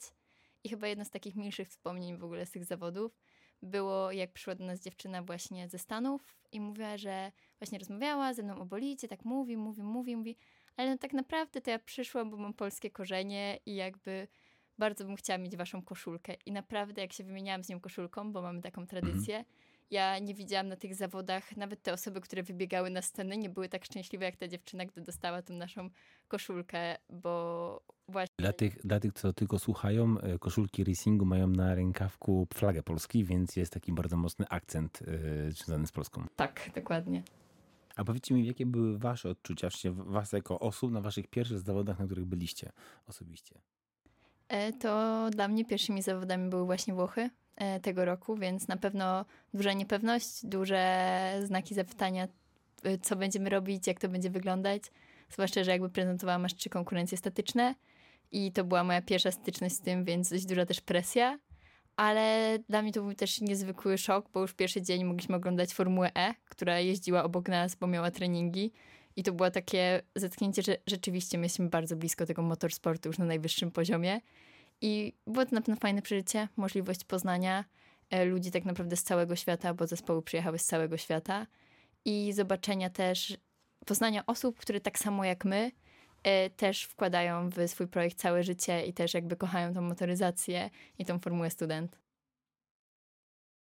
[0.63, 3.19] i chyba jedno z takich milszych wspomnień w ogóle z tych zawodów
[3.61, 8.43] było jak przyszła do nas dziewczyna właśnie ze Stanów i mówiła, że właśnie rozmawiała ze
[8.43, 10.37] mną o bolicie, tak mówi, mówi, mówi, mówi,
[10.77, 14.27] ale no tak naprawdę to ja przyszłam, bo mam polskie korzenie i jakby
[14.77, 16.33] bardzo bym chciała mieć waszą koszulkę.
[16.45, 19.45] I naprawdę, jak się wymieniałam z nią koszulką, bo mamy taką tradycję,
[19.91, 23.69] ja nie widziałam na tych zawodach, nawet te osoby, które wybiegały na scenę, nie były
[23.69, 25.89] tak szczęśliwe jak ta dziewczyna, gdy dostała tą naszą
[26.27, 28.35] koszulkę, bo właśnie.
[28.37, 33.23] Dla tych, dla tych, co tylko słuchają, e, koszulki racingu mają na rękawku flagę Polski,
[33.25, 36.25] więc jest taki bardzo mocny akcent e, związany z Polską.
[36.35, 37.23] Tak, dokładnie.
[37.95, 41.99] A powiedzcie mi, jakie były wasze odczucia, właściwie was jako osób na waszych pierwszych zawodach,
[41.99, 42.71] na których byliście
[43.07, 43.61] osobiście?
[44.47, 47.29] E, To dla mnie pierwszymi zawodami były właśnie Włochy
[47.81, 52.27] tego roku, więc na pewno duża niepewność, duże znaki zapytania,
[52.83, 54.83] e, co będziemy robić, jak to będzie wyglądać.
[55.29, 57.75] Zwłaszcza, że jakby prezentowałam aż trzy konkurencje statyczne
[58.31, 61.39] i to była moja pierwsza styczność z tym, więc dość duża też presja.
[61.95, 66.11] Ale dla mnie to był też niezwykły szok, bo już pierwszy dzień mogliśmy oglądać Formułę
[66.15, 68.71] E, która jeździła obok nas, bo miała treningi.
[69.15, 73.25] I to było takie zetknięcie, że rzeczywiście my jesteśmy bardzo blisko tego motorsportu już na
[73.25, 74.21] najwyższym poziomie.
[74.85, 77.65] I było to na pewno fajne przeżycie, możliwość poznania
[78.09, 81.47] e, ludzi tak naprawdę z całego świata, bo zespoły przyjechały z całego świata
[82.05, 83.37] i zobaczenia też,
[83.85, 85.71] poznania osób, które tak samo jak my
[86.23, 90.69] e, też wkładają w swój projekt całe życie i też jakby kochają tą motoryzację
[90.99, 91.99] i tą formułę student.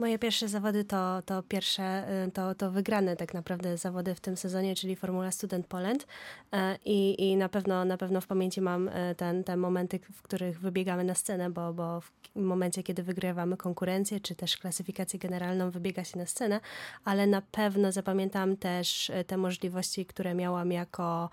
[0.02, 4.36] Moje pierwsze zawody to, to pierwsze, y, to, to wygrane tak naprawdę zawody w tym
[4.36, 6.06] sezonie, czyli Formula Student Poland.
[6.52, 10.22] E, I, i na, pewno, na pewno w pamięci mam e, ten, te momenty, w
[10.22, 15.70] których wybiegamy na scenę, bo, bo w momencie, kiedy wygrywamy konkurencję, czy też klasyfikację generalną,
[15.70, 16.60] wybiega się na scenę,
[17.04, 21.30] ale na pewno zapamiętam też e, te możliwości, które miałam jako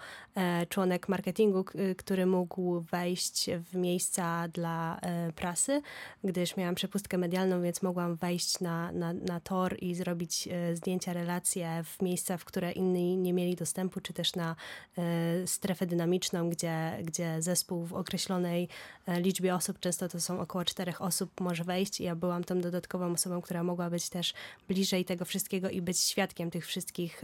[0.70, 1.66] członek marketingu,
[1.98, 5.00] który mógł wejść w miejsca dla
[5.36, 5.82] prasy,
[6.24, 11.14] gdyż miałam przepustkę medialną, więc mogłam wejść na, na, na tor i zrobić e, zdjęcia,
[11.14, 14.56] relacje w miejsca, w które inni nie mieli dostępu, czy też na
[14.98, 18.68] e, strefę dynamiczną, gdzie, gdzie zespół w określonej
[19.06, 23.12] e, liczbie osób, często to są około czterech osób, może wejść ja byłam tą dodatkową
[23.12, 24.34] osobą, która mogła być też
[24.68, 27.22] bliżej tego wszystkiego i być świadkiem tych wszystkich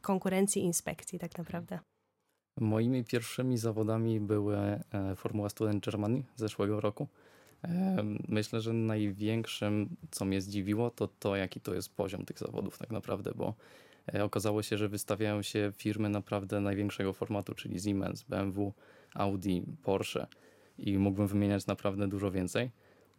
[0.00, 1.78] konkurencji, inspekcji tak naprawdę.
[2.60, 4.56] Moimi pierwszymi zawodami były
[5.16, 7.08] Formuła Student Germany zeszłego roku.
[8.28, 12.90] Myślę, że największym, co mnie zdziwiło, to to, jaki to jest poziom tych zawodów tak
[12.90, 13.54] naprawdę, bo
[14.14, 18.72] e, okazało się, że wystawiają się firmy naprawdę największego formatu, czyli Siemens, BMW,
[19.14, 20.26] Audi, Porsche
[20.78, 22.70] i mógłbym wymieniać naprawdę dużo więcej.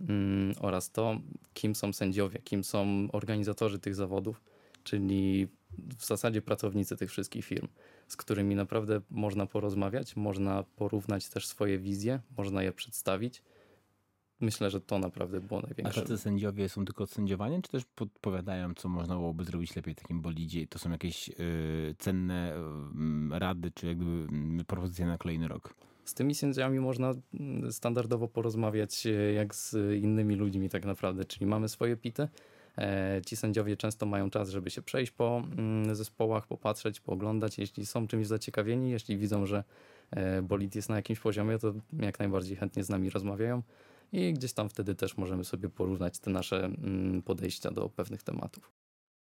[0.02, 1.20] Mm, Oraz to,
[1.54, 4.42] kim są sędziowie, kim są organizatorzy tych zawodów,
[4.84, 5.48] czyli
[5.98, 7.68] w zasadzie pracownicy tych wszystkich firm,
[8.08, 13.42] z którymi naprawdę można porozmawiać, można porównać też swoje wizje, można je przedstawić.
[14.40, 16.02] Myślę, że to naprawdę było A największe.
[16.02, 19.98] tacy sędziowie są tylko od sędziowania, czy też podpowiadają, co można byłoby zrobić lepiej w
[19.98, 20.62] takim bolidzie?
[20.62, 24.28] I to są jakieś y, cenne y, rady, czy jakby
[24.62, 25.74] y, propozycje na kolejny rok?
[26.06, 31.46] Z tymi sędziami można mm, standardowo porozmawiać e, jak z innymi ludźmi tak naprawdę, czyli
[31.46, 32.28] mamy swoje pity.
[32.78, 35.44] E, Ci sędziowie często mają czas, żeby się przejść po
[35.92, 37.58] zespołach, popatrzeć, pooglądać.
[37.58, 39.64] Jeśli są czymś zaciekawieni, jeśli widzą, że
[40.12, 43.62] e, bolid jest na jakimś poziomie, to jak najbardziej chętnie z nami rozmawiają.
[44.16, 48.72] I gdzieś tam wtedy też możemy sobie porównać te nasze mm, podejścia do pewnych tematów.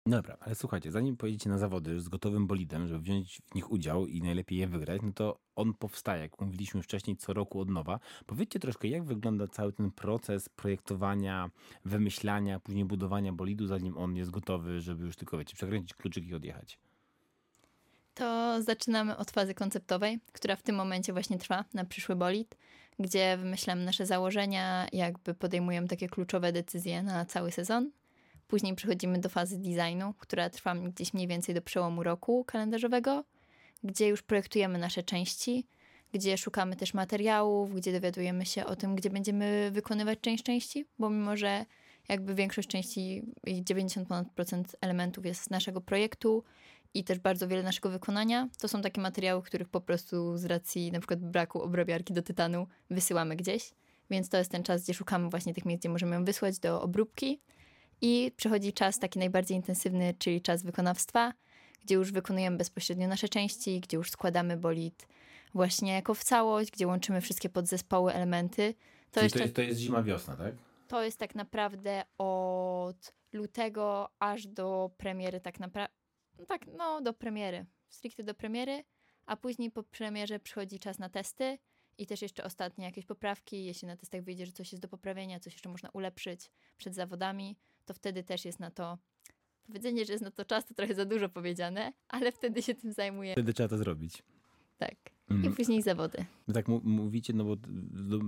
[0.06, 3.70] No Dobra, ale słuchajcie, zanim pojedziecie na zawody z gotowym bolidem, żeby wziąć w nich
[3.70, 7.70] udział i najlepiej je wygrać, no to on powstaje, jak mówiliśmy wcześniej, co roku od
[7.70, 8.00] nowa.
[8.26, 11.50] Powiedzcie troszkę, jak wygląda cały ten proces projektowania,
[11.84, 16.34] wymyślania, później budowania bolidu, zanim on jest gotowy, żeby już tylko, wiecie, przekręcić kluczyk i
[16.34, 16.78] odjechać.
[18.14, 22.56] To zaczynamy od fazy konceptowej, która w tym momencie właśnie trwa na przyszły bolid,
[22.98, 27.90] gdzie wymyślamy nasze założenia, jakby podejmujemy takie kluczowe decyzje na cały sezon.
[28.48, 33.24] Później przechodzimy do fazy designu, która trwa gdzieś mniej więcej do przełomu roku kalendarzowego,
[33.84, 35.66] gdzie już projektujemy nasze części,
[36.12, 41.10] gdzie szukamy też materiałów, gdzie dowiadujemy się o tym, gdzie będziemy wykonywać część części, bo
[41.10, 41.66] mimo, że
[42.08, 46.44] jakby większość części, i 90% ponad procent elementów jest z naszego projektu
[46.94, 50.92] i też bardzo wiele naszego wykonania, to są takie materiały, których po prostu z racji
[50.92, 53.70] na przykład braku obrabiarki do tytanu wysyłamy gdzieś.
[54.10, 56.82] Więc to jest ten czas, gdzie szukamy właśnie tych miejsc, gdzie możemy ją wysłać do
[56.82, 57.40] obróbki.
[58.00, 61.32] I przychodzi czas taki najbardziej intensywny, czyli czas wykonawstwa,
[61.84, 65.06] gdzie już wykonujemy bezpośrednio nasze części, gdzie już składamy bolid
[65.54, 68.74] właśnie jako w całość, gdzie łączymy wszystkie podzespoły, elementy.
[69.10, 70.54] To Czyli jeszcze to jest, to jest zima, wiosna, tak?
[70.88, 76.01] to jest tak naprawdę od lutego aż do premiery tak naprawdę.
[76.48, 77.66] Tak, no do premiery.
[77.88, 78.84] Stricte do premiery,
[79.26, 81.58] a później po premierze przychodzi czas na testy
[81.98, 83.64] i też jeszcze ostatnie jakieś poprawki.
[83.64, 87.56] Jeśli na testach wyjdzie, że coś jest do poprawienia, coś jeszcze można ulepszyć przed zawodami,
[87.86, 88.98] to wtedy też jest na to.
[89.66, 92.92] Powiedzenie, że jest na to czas, to trochę za dużo powiedziane, ale wtedy się tym
[92.92, 93.32] zajmuje.
[93.32, 94.22] Wtedy trzeba to zrobić.
[94.78, 95.11] Tak.
[95.32, 95.54] I Mhm.
[95.54, 96.24] później zawody.
[96.48, 98.18] No tak mówicie, no bo do,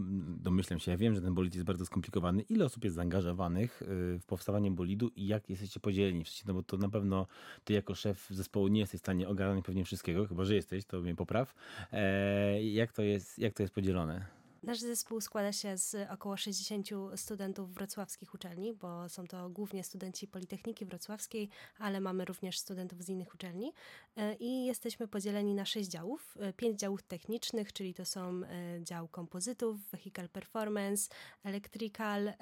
[0.43, 2.43] domyślam się, ja wiem, że ten bolid jest bardzo skomplikowany.
[2.43, 3.87] Ile osób jest zaangażowanych y,
[4.19, 6.25] w powstawanie bolidu i jak jesteście podzieleni?
[6.25, 7.27] Sensie, No bo to na pewno
[7.65, 11.01] ty jako szef zespołu nie jesteś w stanie ogarnąć pewnie wszystkiego, chyba że jesteś, to
[11.01, 11.55] mnie popraw.
[11.93, 14.27] E, jak, to jest, jak to jest podzielone?
[14.67, 20.29] Nasz zespół składa się z około 60 studentów wrocławskich uczelni, bo są to głównie studenci
[20.29, 21.49] Politechniki Wrocławskiej,
[21.79, 23.73] ale mamy również studentów z innych uczelni.
[24.17, 26.37] E, I jesteśmy podzieleni na sześć działów.
[26.41, 31.11] E, Pięć działów technicznych, czyli to są e, dział kompozytów, vehicle performance,
[31.45, 32.33] electrical,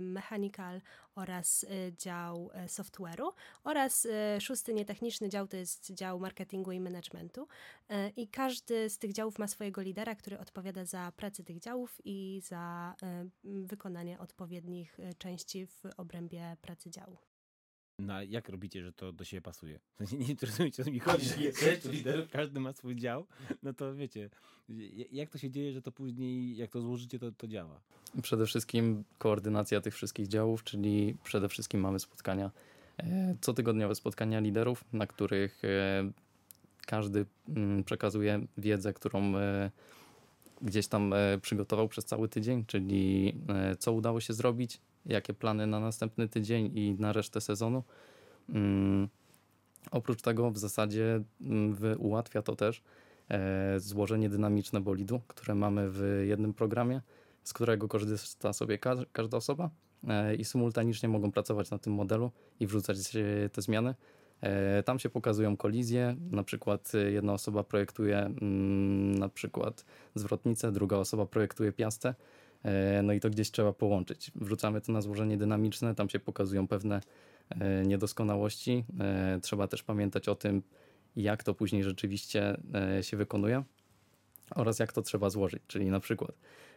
[0.00, 0.80] mechanical
[1.14, 1.66] oraz
[1.98, 3.32] dział software'u.
[3.64, 4.06] Oraz
[4.40, 7.48] szósty nietechniczny dział to jest dział marketingu i managementu.
[8.16, 12.40] I każdy z tych działów ma swojego lidera, który odpowiada za pracę tych działów i
[12.44, 12.94] za
[13.44, 17.18] wykonanie odpowiednich e, części w obrębie pracy działu.
[17.98, 19.80] No, a jak robicie, że to do siebie pasuje?
[19.94, 20.34] W sensie nie
[20.68, 21.28] o co mi chodzi,
[21.84, 23.26] liderów, każdy ma swój dział,
[23.62, 24.30] no to wiecie,
[25.12, 27.80] jak to się dzieje, że to później, jak to złożycie, to, to działa?
[28.22, 32.50] Przede wszystkim koordynacja tych wszystkich działów, czyli przede wszystkim mamy spotkania,
[32.96, 36.10] e, cotygodniowe spotkania liderów, na których e,
[36.86, 39.32] każdy mm, przekazuje wiedzę, którą
[40.62, 45.66] gdzieś tam e, przygotował przez cały tydzień, czyli e, co udało się zrobić, jakie plany
[45.66, 47.82] na następny tydzień i na resztę sezonu.
[48.48, 49.08] Mm,
[49.90, 52.82] Oprócz tego w zasadzie mm, ułatwia to też
[53.28, 57.00] e, złożenie dynamiczne bolidu, które mamy w jednym programie,
[57.44, 59.70] z którego korzysta sobie ka- każda osoba
[60.38, 62.96] i symultanicznie mogą pracować na tym modelu i wrzucać
[63.52, 63.94] te zmiany.
[64.42, 70.72] E, Tam się pokazują kolizje, na przykład e, jedna osoba projektuje mm, na przykład zwrotnicę,
[70.72, 72.14] druga osoba projektuje piastę,
[72.62, 74.32] e, no i to gdzieś trzeba połączyć.
[74.34, 77.00] Wrzucamy to na złożenie dynamiczne, tam się pokazują pewne
[77.86, 78.84] niedoskonałości.
[79.42, 80.62] Trzeba też pamiętać o tym,
[81.16, 82.56] jak to później rzeczywiście
[83.00, 83.62] się wykonuje
[84.54, 85.62] oraz jak to trzeba złożyć.
[85.66, 86.32] Czyli na przykład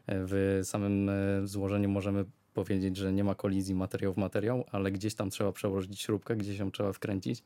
[0.08, 1.12] w samym
[1.44, 2.26] złożeniu możemy
[2.56, 6.60] powiedzieć, że nie ma kolizji materiał w materiał, ale gdzieś tam trzeba przełożyć śrubkę, gdzieś
[6.60, 7.44] ją trzeba wkręcić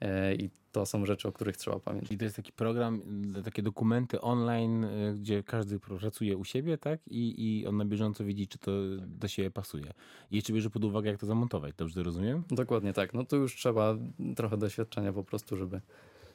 [0.00, 2.08] e, i to są rzeczy, o których trzeba pamiętać.
[2.08, 3.02] Czyli to jest taki program,
[3.44, 7.00] takie dokumenty online, y, gdzie każdy pracuje u siebie, tak?
[7.06, 8.70] I, i on na bieżąco widzi, czy to
[9.06, 9.92] do siebie pasuje.
[10.30, 11.74] I jeszcze bierze pod uwagę, jak to zamontować.
[11.74, 12.42] Dobrze to rozumiem?
[12.50, 13.14] Dokładnie tak.
[13.14, 13.96] No tu już trzeba
[14.36, 15.80] trochę doświadczenia po prostu, żeby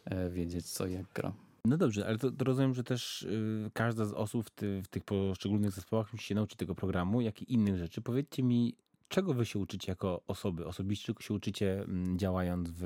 [0.05, 1.33] e, wiedzieć co i jak gra.
[1.65, 4.87] No dobrze, ale to, to rozumiem, że też y, każda z osób w, ty, w
[4.87, 8.01] tych poszczególnych zespołach musi się nauczyć tego programu, jak i innych rzeczy.
[8.01, 8.75] Powiedzcie mi,
[9.07, 12.81] czego wy się uczycie jako osoby, osobiście czego się uczycie mm, działając w,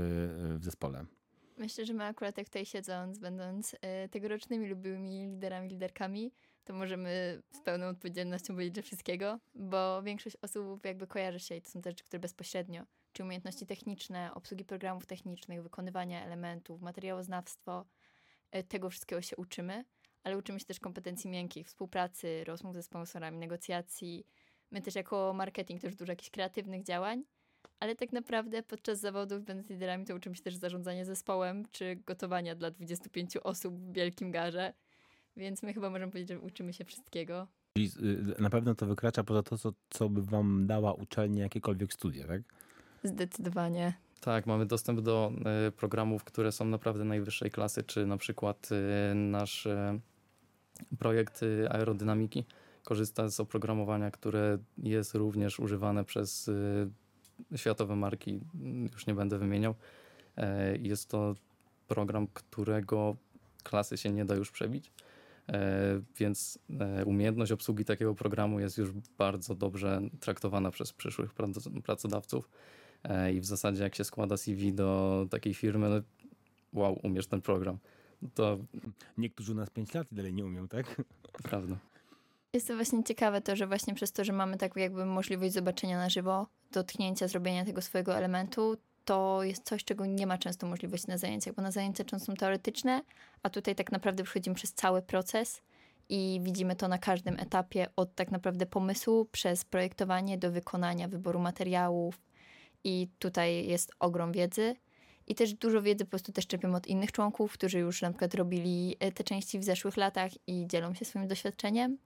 [0.60, 1.06] w zespole?
[1.58, 6.32] Myślę, że my akurat jak tutaj siedząc, będąc e, tegorocznymi lubiłymi liderami, liderkami,
[6.66, 11.62] to możemy z pełną odpowiedzialnością powiedzieć, że wszystkiego, bo większość osób jakby kojarzy się i
[11.62, 17.86] to są te rzeczy, które bezpośrednio, czy umiejętności techniczne, obsługi programów technicznych, wykonywania elementów, materiałoznawstwo,
[18.68, 19.86] tego wszystkiego się uczymy,
[20.24, 24.26] ale uczymy się też kompetencji miękkich, współpracy, rozmów ze sponsorami, negocjacji.
[24.72, 27.24] My też jako marketing też dużo jakichś kreatywnych działań,
[27.80, 32.56] ale tak naprawdę podczas zawodów, będąc liderami, to uczymy się też zarządzania zespołem, czy gotowania
[32.56, 34.74] dla 25 osób w wielkim garze.
[35.38, 37.47] Więc my chyba możemy powiedzieć, że uczymy się wszystkiego.
[37.78, 37.91] Czyli
[38.38, 42.28] y, na pewno to wykracza poza to, co, co by wam dała uczelnia, jakiekolwiek studia,
[42.28, 42.41] tak?
[43.04, 43.93] Zdecydowanie.
[44.22, 45.32] Tak, mamy dostęp do
[45.68, 48.70] e, programów, które są naprawdę najwyższej klasy, czy na przykład
[49.12, 50.00] e, nasz e,
[51.00, 52.46] projekt aerodynamiki
[52.84, 56.50] korzysta z oprogramowania, które jest również używane przez
[57.56, 58.40] światowe marki,
[58.94, 59.76] już nie będę wymieniał.
[60.38, 61.36] E, Jest to
[61.88, 63.16] program, którego
[63.64, 64.92] klasy się nie da już przebić.
[65.50, 71.82] E, Więc e, umiejętność obsługi takiego programu jest już bardzo dobrze traktowana przez przyszłych prac-
[71.82, 72.50] pracodawców.
[73.04, 76.02] E, I w zasadzie, jak się składa CV do takiej firmy, no,
[76.74, 77.78] wow, umiesz ten program.
[78.34, 78.58] To
[79.18, 81.02] Niektórzy u nas 5 lat i dalej nie umią, tak?
[81.50, 81.76] prawda.
[82.54, 85.97] Jest to właśnie ciekawe to, że właśnie przez to, że mamy taką jakby możliwość zobaczenia
[85.97, 91.08] na żywo, dotknięcia, zrobienia tego swojego elementu, to jest coś, czego nie ma często możliwości
[91.08, 93.02] na zajęciach, bo na zajęcia często są teoretyczne,
[93.43, 95.62] a tutaj tak naprawdę przechodzimy przez cały proces
[96.10, 101.39] i widzimy to na każdym etapie, od tak naprawdę pomysłu przez projektowanie do wykonania, wyboru
[101.39, 102.29] materiałów
[102.84, 104.76] i tutaj jest ogrom wiedzy.
[105.28, 108.36] I też dużo wiedzy po prostu też czerpiemy od innych członków, którzy już na przykład
[108.36, 111.98] robili e, te części w zeszłych latach i dzielą się swoim doświadczeniem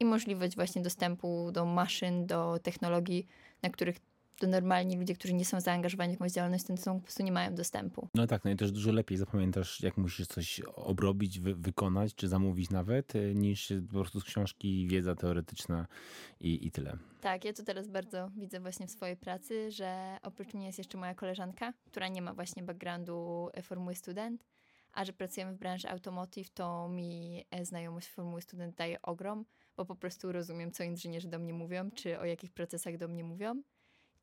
[0.00, 3.26] i możliwość właśnie dostępu do maszyn, do technologii,
[3.62, 3.96] na których
[4.40, 7.32] to normalni ludzie, którzy nie są zaangażowani w jakąś działalność, to są, po prostu nie
[7.32, 8.08] mają dostępu.
[8.14, 12.28] No tak, no i też dużo lepiej zapamiętasz, jak musisz coś obrobić, wy, wykonać, czy
[12.28, 15.86] zamówić nawet, y, niż po prostu z książki wiedza teoretyczna
[16.40, 16.96] i, i tyle.
[17.20, 20.98] Tak, ja to teraz bardzo widzę właśnie w swojej pracy, że oprócz mnie jest jeszcze
[20.98, 24.44] moja koleżanka, która nie ma właśnie backgroundu e, Formuły Student,
[24.92, 29.44] a że pracujemy w branży automotive, to mi e, znajomość Formuły Student daje ogrom,
[29.76, 33.24] bo po prostu rozumiem, co inżynierzy do mnie mówią, czy o jakich procesach do mnie
[33.24, 33.62] mówią.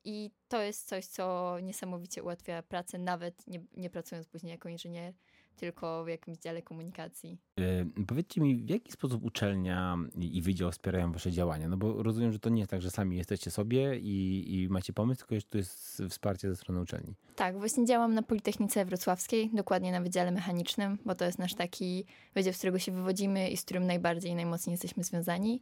[0.08, 5.14] I to jest coś, co niesamowicie ułatwia pracę, nawet nie, nie pracując później jako inżynier,
[5.56, 7.38] tylko w jakimś dziale komunikacji.
[7.60, 11.68] Y, Powiedzcie mi, w jaki sposób uczelnia i wydział wspierają wasze działania?
[11.68, 14.94] No bo rozumiem, że to nie jest tak, że sami jesteście sobie i, i macie
[14.94, 17.16] pomysł, tylko że tu jest wsparcie ze strony uczelni.
[17.36, 22.06] Tak, właśnie działam na Politechnice Wrocławskiej, dokładnie na Wydziale Mechanicznym, bo to jest nasz taki
[22.36, 25.62] wydział, z którego się wywodzimy i z którym najbardziej i najmocniej jesteśmy związani.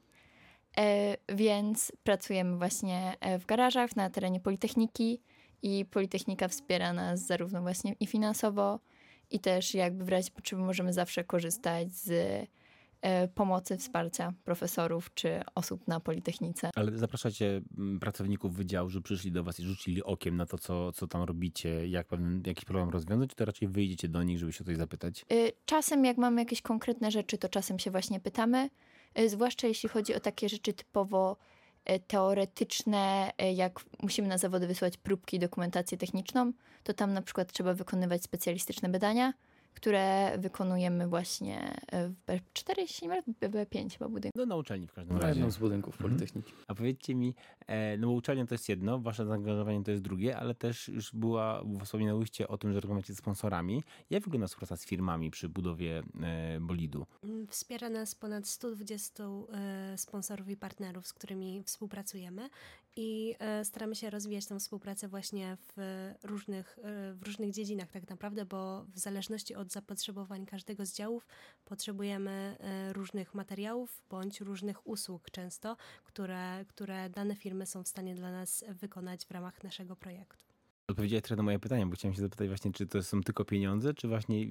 [0.79, 5.21] E, więc pracujemy właśnie e, w garażach na terenie Politechniki
[5.61, 8.79] i Politechnika wspiera nas zarówno właśnie i finansowo,
[9.31, 12.09] i też jakby w razie potrzeby możemy zawsze korzystać z
[13.01, 16.69] e, pomocy, wsparcia profesorów czy osób na Politechnice.
[16.75, 20.91] Ale zapraszacie mm, pracowników wydziału, że przyszli do was i rzucili okiem na to, co,
[20.91, 24.53] co tam robicie, jak pewien, jakiś problem rozwiązać, czy to raczej wyjdziecie do nich, żeby
[24.53, 25.25] się o coś zapytać?
[25.65, 28.69] Czasem, jak mamy jakieś konkretne rzeczy, to czasem się właśnie pytamy,
[29.27, 31.37] zwłaszcza jeśli chodzi o takie rzeczy typowo
[31.89, 36.51] y, teoretyczne, y, jak musimy na zawody wysłać próbki, dokumentację techniczną,
[36.83, 39.33] to tam na przykład trzeba wykonywać specjalistyczne badania,
[39.75, 44.39] które wykonujemy właśnie y, w B4, jeśli nie mylę, w B5 chyba budynku.
[44.39, 45.33] No na uczelni w każdym Na razie.
[45.33, 46.09] jednym z budynków Mhm.
[46.09, 46.53] Politechniki.
[46.67, 47.35] A powiedzcie mi,
[47.67, 51.13] e, no bo uczelnia to jest jedno, wasze zaangażowanie to jest drugie, ale też już
[51.13, 53.83] była, wspominałyście o tym, że rozmawiacie z sponsorami.
[54.09, 57.05] Jak wygląda współpraca z firmami przy budowie e, bolidu?
[57.23, 59.23] Mm, Wspiera nas ponad 120
[59.53, 62.49] e, sponsorów i partnerów, z którymi współpracujemy
[62.95, 68.09] i e, staramy się rozwijać tę współpracę właśnie w różnych, e, w różnych dziedzinach tak
[68.09, 71.27] naprawdę, bo w zależności od zapotrzebowań każdego z działów
[71.65, 78.15] potrzebujemy e, różnych materiałów bądź różnych usług często, które, które dane firmy są w stanie
[78.15, 80.54] dla nas wykonać w ramach naszego projektu.
[80.87, 83.93] Odpowiedziałeś trochę na moje pytanie, bo chciałem się zapytać właśnie, czy to są tylko pieniądze,
[83.93, 84.45] czy właśnie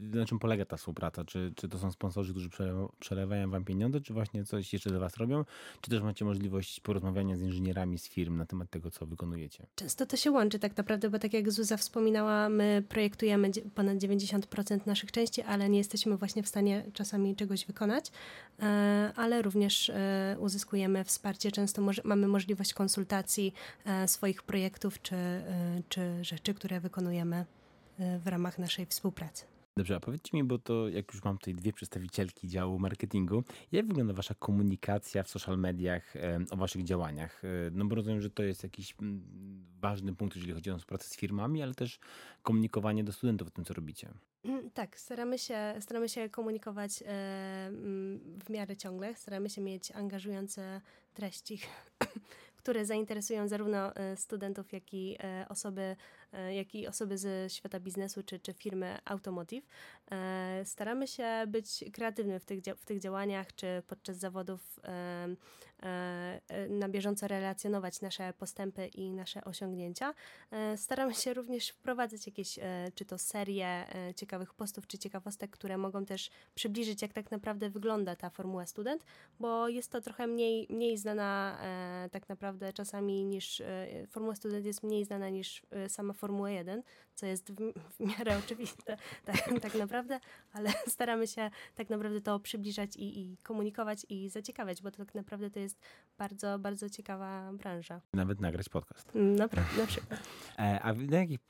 [0.00, 1.24] na czym polega ta współpraca?
[1.24, 4.98] Czy, czy to są sponsorzy, którzy przelewa- przelewają wam pieniądze, czy właśnie coś jeszcze dla
[4.98, 5.44] was robią?
[5.80, 9.66] Czy też macie możliwość porozmawiania z inżynierami z firm na temat tego, co wykonujecie?
[9.74, 14.86] Często to się łączy tak naprawdę, bo tak jak Zuza wspominała, my projektujemy ponad 90%
[14.86, 18.10] naszych części, ale nie jesteśmy właśnie w stanie czasami czegoś wykonać,
[18.60, 21.52] e, ale również e, uzyskujemy wsparcie.
[21.52, 23.54] Często mamy możliwość konsultacji
[23.84, 25.16] e, swoich projektów czy,
[25.88, 27.36] czy rzeczy, które wykonujemy
[27.98, 29.44] e, w ramach naszej współpracy.
[29.78, 33.86] Dobrze, a powiedzcie mi, bo to jak już mam tutaj dwie przedstawicielki działu marketingu, jak
[33.86, 37.44] wygląda wasza komunikacja w social mediach e, o waszych działaniach?
[37.44, 39.22] E, No bo rozumiem, że to jest jakiś mm,
[39.80, 41.98] ważny punkt, jeżeli chodzi o współpracę z firmami, ale też
[42.42, 44.08] komunikowanie do studentów o tym, co robicie.
[44.44, 49.14] Mm, Tak, staramy się, staramy się komunikować mm, w miarę ciągle.
[49.14, 50.80] Staramy się mieć angażujące
[51.14, 51.58] treści,
[52.66, 55.96] które zainteresują zarówno e, studentów, jak i e, osoby,
[56.50, 59.66] jak i osoby ze świata biznesu czy, czy firmy Automotive.
[60.10, 65.28] E, Staramy się być kreatywnym w tych, w tych działaniach, czy podczas zawodów e,
[65.82, 70.14] e, e, na bieżąco relacjonować nasze postępy i nasze osiągnięcia.
[70.50, 72.62] E, Staramy się również wprowadzać jakieś, e,
[72.94, 77.70] czy to serie e, ciekawych postów, czy ciekawostek, które mogą też przybliżyć, jak tak naprawdę
[77.70, 79.04] wygląda ta formuła student,
[79.40, 84.66] bo jest to trochę mniej, mniej znana e, tak naprawdę czasami niż, e, formuła student
[84.66, 86.82] jest mniej znana niż e, sama Formuła 1,
[87.16, 90.20] co jest w, w miarę oczywiste tak, tak naprawdę,
[90.52, 95.14] ale staramy się tak naprawdę to przybliżać i, i komunikować i zaciekawiać, bo to tak
[95.14, 95.78] naprawdę to jest
[96.18, 98.00] bardzo, bardzo ciekawa branża.
[98.12, 99.12] Nawet nagrać podcast.
[99.14, 100.20] Naprawdę, na przykład.
[100.58, 101.40] E, A na jakich,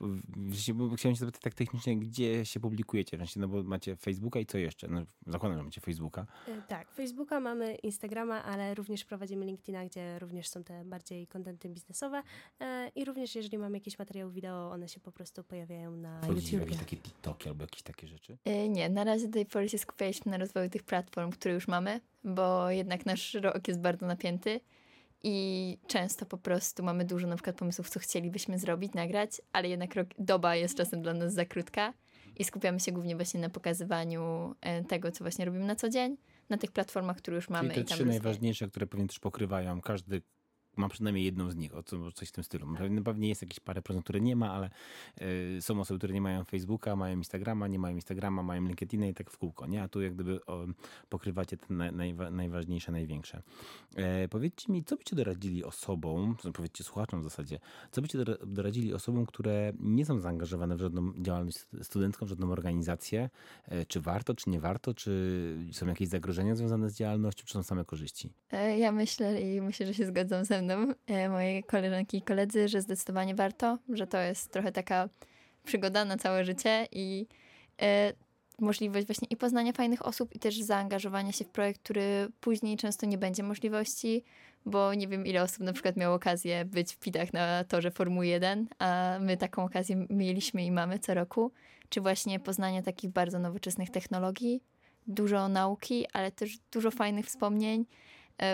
[0.95, 3.17] chciałem się zapytać tak technicznie, gdzie się publikujecie?
[3.17, 4.87] W sensie, no bo macie Facebooka i co jeszcze?
[4.87, 6.25] No, zakładam, że macie Facebooka.
[6.47, 11.69] E, Tak, Facebooka mamy, Instagrama, ale również prowadzimy LinkedIna, gdzie również są te bardziej kontenty
[11.69, 12.23] biznesowe
[12.59, 15.56] e, i również jeżeli mamy jakieś materiały wideo, one się po prostu pojawiają
[15.91, 16.59] na Wchodzicie w YouTubie.
[16.75, 18.37] jakieś takie TikToki albo jakieś takie rzeczy?
[18.45, 21.67] E, Nie, na razie do tej pory się skupialiśmy na rozwoju tych platform, które już
[21.67, 24.59] mamy, bo jednak nasz rok jest bardzo napięty
[25.23, 29.95] i często po prostu mamy dużo na przykład pomysłów, co chcielibyśmy zrobić, nagrać, ale jednak
[29.95, 31.93] rok, doba jest czasem dla nas za krótka
[32.35, 36.17] i skupiamy się głównie właśnie na pokazywaniu e, tego, co właśnie robimy na co dzień,
[36.49, 37.69] na tych platformach, które już mamy.
[37.69, 38.23] Czyli te i tam trzy rozwijamy.
[38.23, 40.21] najważniejsze, które pewnie też pokrywają, każdy
[40.77, 42.67] ma przynajmniej jedną z nich, o co, coś w tym stylu.
[42.77, 44.69] Pewnie, pewnie jest jakieś parę procent, które nie ma, ale
[45.57, 49.13] y, są osoby, które nie mają Facebooka, mają Instagrama, nie mają Instagrama, mają LinkedIna i
[49.13, 49.83] tak w kółko, nie?
[49.83, 50.65] A tu jak gdyby o,
[51.09, 53.41] pokrywacie te naj, najwa, najważniejsze, największe.
[53.95, 57.59] E, powiedzcie mi, co byście doradzili osobom, powiedzcie słuchaczom w zasadzie,
[57.91, 62.51] co byście dora- doradzili osobom, które nie są zaangażowane w żadną działalność studencką, w żadną
[62.51, 63.29] organizację,
[63.65, 65.11] e, czy warto, czy nie warto, czy
[65.71, 68.33] są jakieś zagrożenia związane z działalnością, czy są same korzyści?
[68.51, 70.66] E, Ja myślę i myślę, że się zgodzą ze mną
[71.07, 75.09] e, moje koleżanki i koledzy, że zdecydowanie warto, że to jest trochę taka
[75.65, 77.27] przygoda na całe życie i
[77.81, 78.13] e,
[78.59, 83.05] możliwość właśnie i poznania fajnych osób i też zaangażowania się w projekt, który później często
[83.05, 84.23] nie będzie możliwości,
[84.65, 88.27] bo nie wiem ile osób na przykład miało okazję być w pitach na torze Formuły
[88.27, 91.51] 1, a my taką okazję mieliśmy i mamy co roku,
[91.89, 94.63] czy właśnie poznania takich bardzo nowoczesnych technologii,
[95.07, 97.85] dużo nauki, ale też dużo fajnych wspomnień,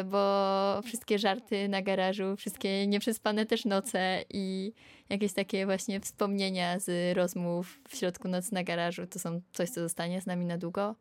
[0.06, 4.74] bo wszystkie żarty na garażu, wszystkie nieprzespane też noce i
[5.10, 9.82] jakieś takie właśnie wspomnienia z rozmów w środku nocy na garażu, to są coś, co
[9.82, 10.96] zostanie z nami na długo.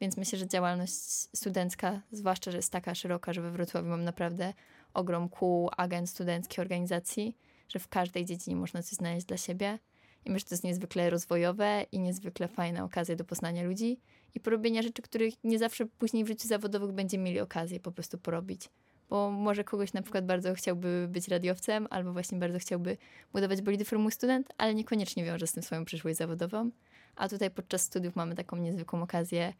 [0.00, 0.94] Więc myślę, że działalność
[1.36, 4.54] studencka, zwłaszcza, że jest taka szeroka, że we Wrocławiu mam naprawdę
[4.94, 7.36] ogrom kół, agent studenckich, organizacji,
[7.68, 9.78] że w każdej dziedzinie można coś znaleźć dla siebie.
[10.24, 14.00] I myślę, że to jest niezwykle rozwojowe i niezwykle fajna okazja do poznania ludzi
[14.34, 18.18] i porobienia rzeczy, których nie zawsze później w życiu zawodowym będziemy mieli okazję po prostu
[18.18, 18.68] porobić.
[19.10, 22.96] Bo może kogoś na przykład bardzo chciałby być radiowcem, albo właśnie bardzo chciałby
[23.32, 26.70] budować bolidy Formuły Student, ale niekoniecznie wiąże z tym swoją przyszłość zawodową.
[27.16, 29.52] A tutaj podczas studiów mamy taką niezwykłą okazję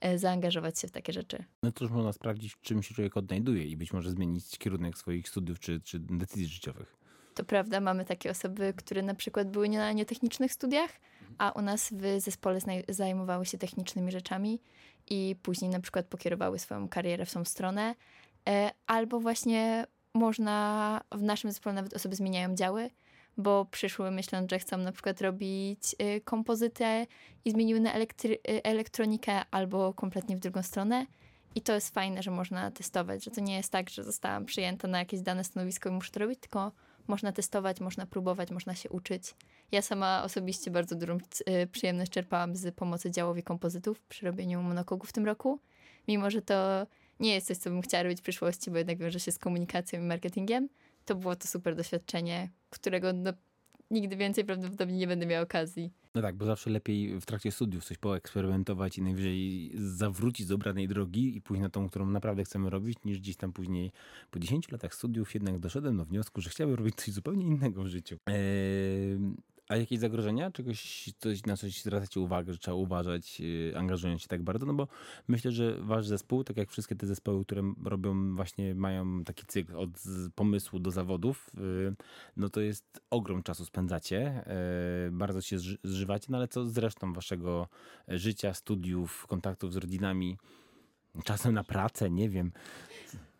[0.00, 1.44] e, zaangażować się w takie rzeczy.
[1.62, 4.98] No to już można sprawdzić, w czym się człowiek odnajduje i być może zmienić kierunek
[4.98, 6.96] swoich studiów czy, czy decyzji życiowych.
[7.36, 10.90] To prawda, mamy takie osoby, które na przykład były nie na nietechnicznych studiach,
[11.38, 12.58] a u nas w zespole
[12.88, 14.60] zajmowały się technicznymi rzeczami
[15.10, 17.94] i później na przykład pokierowały swoją karierę w tą stronę.
[18.48, 22.90] E, Albo właśnie można, w naszym zespole nawet osoby zmieniają działy,
[23.36, 27.06] bo przyszły myśląc, że chcą na przykład robić y, kompozytę
[27.44, 31.06] i zmieniły na elektry- y, elektronikę albo kompletnie w drugą stronę.
[31.54, 34.88] I to jest fajne, że można testować, że to nie jest tak, że zostałam przyjęta
[34.88, 36.72] na jakieś dane stanowisko i muszę to robić, tylko
[37.08, 39.34] można testować, można próbować, można się uczyć.
[39.72, 41.18] Ja sama osobiście bardzo dużą
[41.62, 45.60] y, przyjemność czerpałam z pomocy działowi kompozytów przy robieniu monokogów w tym roku,
[46.08, 46.86] mimo że to
[47.20, 50.00] nie jest coś, co bym chciała robić w przyszłości, bo jednak wiąże się z komunikacją
[50.00, 50.68] i marketingiem.
[51.04, 53.32] To było to super doświadczenie, którego no,
[53.90, 55.92] nigdy więcej prawdopodobnie nie będę miała okazji.
[56.16, 60.88] No tak, bo zawsze lepiej w trakcie studiów coś poeksperymentować i najwyżej zawrócić z obranej
[60.88, 63.92] drogi i pójść na tą, którą naprawdę chcemy robić, niż gdzieś tam później
[64.30, 67.86] po 10 latach studiów jednak doszedłem do wniosku, że chciałbym robić coś zupełnie innego w
[67.86, 68.16] życiu.
[68.26, 68.34] Eee,
[69.68, 70.50] A jakieś zagrożenia?
[70.50, 74.66] Czegoś, coś, na coś zwracacie uwagę, że trzeba uważać, yy, angażując się tak bardzo?
[74.66, 74.88] No bo
[75.28, 79.76] myślę, że wasz zespół, tak jak wszystkie te zespoły, które robią właśnie, mają taki cykl
[79.76, 79.90] od
[80.34, 81.94] pomysłu do zawodów, yy,
[82.36, 84.44] no to jest ogrom czasu spędzacie,
[85.04, 87.68] yy, bardzo się zżywacie, no ale co z resztą waszego
[88.08, 90.36] życia, studiów, kontaktów z rodzinami,
[91.24, 92.52] czasem na pracę, nie wiem.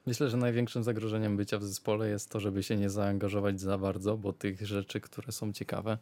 [0.06, 4.16] Myślę, że największym zagrożeniem bycia w zespole jest to, żeby się nie zaangażować za bardzo,
[4.16, 5.98] bo tych rzeczy, które są ciekawe,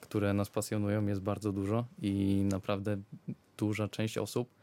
[0.00, 2.96] które nas pasjonują, jest bardzo dużo i naprawdę
[3.56, 4.54] duża część osób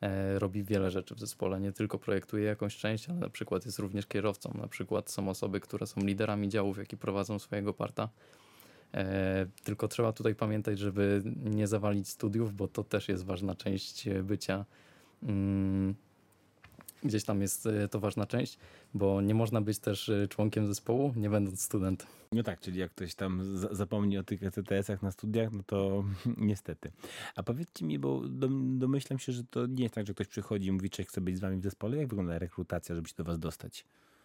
[0.00, 1.60] e, robi wiele rzeczy w zespole.
[1.60, 4.54] Nie tylko projektuje jakąś część, ale na przykład jest również kierowcą.
[4.60, 8.08] Na przykład są osoby, które są liderami działów, jakie prowadzą swojego parta.
[8.94, 14.08] E, tylko trzeba tutaj pamiętać, żeby nie zawalić studiów, bo to też jest ważna część
[14.22, 14.64] bycia.
[17.04, 18.58] Gdzieś tam jest e, to ważna część,
[18.94, 22.08] bo nie można być też e, członkiem zespołu, nie będąc studentem.
[22.32, 26.04] No tak, czyli jak ktoś tam zapomni o tych ECTS-ach na studiach, no to
[26.36, 26.92] niestety.
[27.36, 28.22] A powiedzcie mi, bo
[28.78, 31.36] domyślam się, że to nie jest tak, że ktoś przychodzi i mówi, czy chce być
[31.36, 31.96] z wami w zespole.
[31.96, 33.84] Jak wygląda rekrutacja, żeby się do was dostać?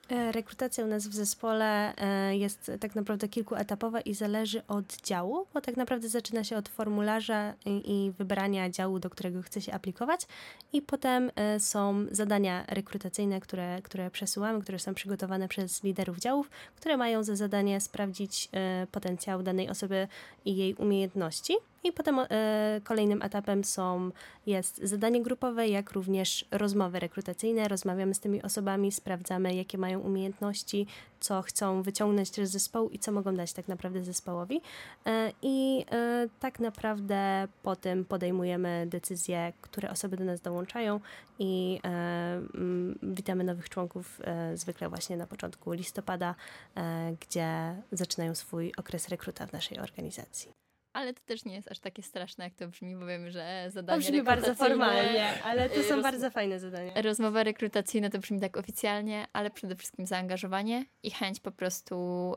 [0.10, 5.48] E, rekrutacja u nas w zespole e, jest tak naprawdę kilkuetapowa i zależy od działu,
[5.54, 10.28] bo tak naprawdę zaczyna się od formularza i wybrania działu, do którego chce się aplikować
[10.74, 16.50] i potem e, są zadania rekrutacyjne, które, które przesyłamy, które są przygotowane przez liderów działów,
[16.76, 18.50] które mają za zadanie sprawdzić
[18.92, 20.08] potencjał danej osoby
[20.46, 21.54] i jej umiejętności.
[21.84, 24.12] I potem e, kolejnym etapem są,
[24.46, 27.68] jest zadanie grupowe, jak również rozmowy rekrutacyjne.
[27.68, 30.88] Rozmawiamy z tymi osobami, sprawdzamy, jakie mają umiejętności,
[31.20, 34.62] co chcą wyciągnąć z zespołu i co mogą dać tak naprawdę zespołowi.
[35.06, 41.00] E, I e, tak naprawdę po tym podejmujemy decyzje, które osoby do nas dołączają
[41.40, 46.36] i e, mm, witamy nowych członków e, zwykle właśnie na początku listopada,
[46.76, 50.67] e, gdzie zaczynają swój okres rekruta w naszej organizacji
[50.98, 53.98] ale to też nie jest aż takie straszne, jak to brzmi, bo wiemy, że zadania
[53.98, 56.04] To brzmi bardzo formalnie, ale to są roz...
[56.04, 57.02] bardzo fajne zadania.
[57.02, 61.96] Rozmowa rekrutacyjna to brzmi tak oficjalnie, ale przede wszystkim zaangażowanie i chęć po prostu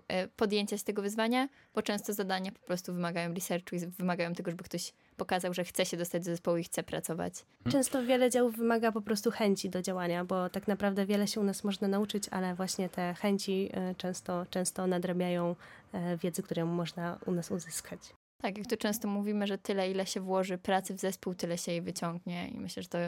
[0.08, 4.50] e, podjęcia się tego wyzwania, bo często zadania po prostu wymagają researchu i wymagają tego,
[4.50, 7.34] żeby ktoś pokazał, że chce się dostać do zespołu i chce pracować.
[7.34, 7.72] Hmm.
[7.72, 11.44] Często wiele działów wymaga po prostu chęci do działania, bo tak naprawdę wiele się u
[11.44, 15.56] nas można nauczyć, ale właśnie te chęci e, często, często nadrabiają
[15.92, 18.00] e, wiedzy, którą można u nas uzyskać.
[18.42, 21.72] Tak, jak to często mówimy, że tyle, ile się włoży pracy w zespół, tyle się
[21.72, 22.48] jej wyciągnie.
[22.48, 22.98] I myślę, że to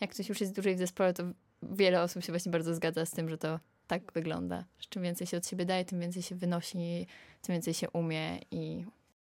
[0.00, 1.22] jak ktoś już jest dłużej w zespole, to
[1.62, 4.64] wiele osób się właśnie bardzo zgadza z tym, że to tak wygląda.
[4.78, 7.06] Że czym więcej się od siebie daje, tym więcej się wynosi,
[7.42, 8.84] tym więcej się umie i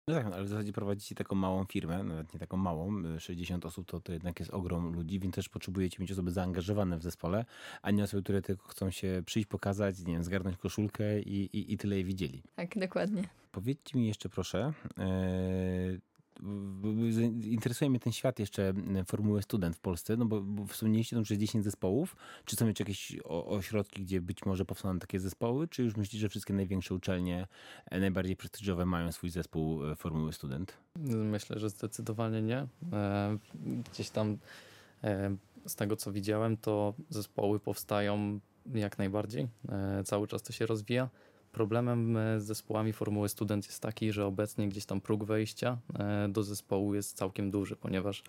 [0.08, 3.66] no tak, no, ale w zasadzie prowadzicie taką małą firmę, nawet nie taką małą, 60
[3.66, 7.44] osób to, to jednak jest ogrom ludzi, więc też potrzebujecie mieć osoby zaangażowane w zespole,
[7.82, 11.72] a nie osoby, które tylko chcą się przyjść, pokazać, nie wiem, zgarnąć koszulkę i, i,
[11.72, 12.42] i tyle je widzieli.
[12.56, 13.22] Tak, dokładnie.
[13.52, 16.00] Powiedzcie mi jeszcze proszę, yy,
[17.44, 18.74] interesuje mnie ten świat jeszcze
[19.06, 22.16] Formuły Student w Polsce, no bo, bo wspomnieliście tam, że 10 zespołów.
[22.44, 26.28] Czy są jeszcze jakieś ośrodki, gdzie być może powstaną takie zespoły, czy już myślicie, że
[26.28, 27.46] wszystkie największe uczelnie,
[27.90, 30.76] e, najbardziej prestiżowe mają swój zespół e, Formuły Student?
[31.06, 32.66] Myślę, że zdecydowanie nie.
[32.92, 33.38] E,
[33.92, 34.38] gdzieś tam
[35.66, 38.40] z tego, co widziałem, to zespoły powstają
[38.74, 39.48] jak najbardziej.
[40.04, 41.08] Cały czas to się rozwija.
[41.52, 46.28] Problemem e, z zespołami Formuły Student jest taki, że obecnie gdzieś tam próg wejścia e,
[46.28, 48.22] do zespołu jest całkiem duży, ponieważ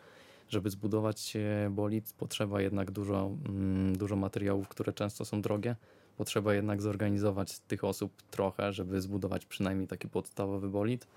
[0.49, 1.34] żeby zbudować
[1.69, 5.76] bolid potrzeba jednak dużo, mm, dużo materiałów, które często są drogie.
[6.17, 11.07] Potrzeba jednak zorganizować tych osób trochę, żeby zbudować przynajmniej taki podstawowy bolid.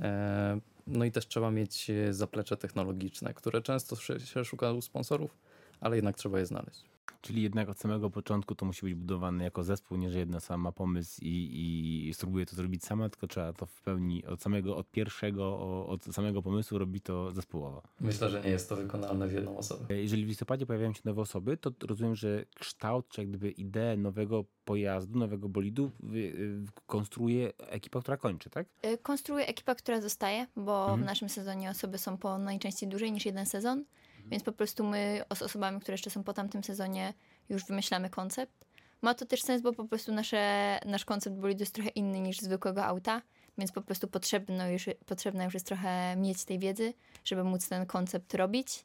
[0.00, 5.36] E, no i też trzeba mieć zaplecze technologiczne, które często się szuka u sponsorów,
[5.80, 6.97] ale jednak trzeba je znaleźć.
[7.20, 10.58] Czyli jednak od samego początku to musi być budowane jako zespół, nie że jedna sama
[10.58, 14.76] ma pomysł i, i spróbuje to zrobić sama, tylko trzeba to w pełni od samego,
[14.76, 17.82] od pierwszego, od samego pomysłu robi to zespołowo.
[18.00, 19.96] Myślę, że nie jest to wykonalne w jedną osobę.
[19.96, 23.96] Jeżeli w listopadzie pojawiają się nowe osoby, to rozumiem, że kształt, czy jak gdyby ideę
[23.96, 25.90] nowego pojazdu, nowego bolidu
[26.86, 28.66] konstruuje ekipa, która kończy, tak?
[28.84, 31.02] Y, konstruuje ekipa, która zostaje, bo mhm.
[31.02, 33.84] w naszym sezonie osoby są po najczęściej dłużej niż jeden sezon.
[34.30, 37.14] Więc po prostu my z osobami, które jeszcze są po tamtym sezonie,
[37.48, 38.64] już wymyślamy koncept.
[39.02, 42.38] Ma to też sens, bo po prostu nasze, nasz koncept bolidu jest trochę inny niż
[42.38, 43.22] zwykłego auta,
[43.58, 47.86] więc po prostu potrzebno już, potrzebna już jest trochę mieć tej wiedzy, żeby móc ten
[47.86, 48.84] koncept robić.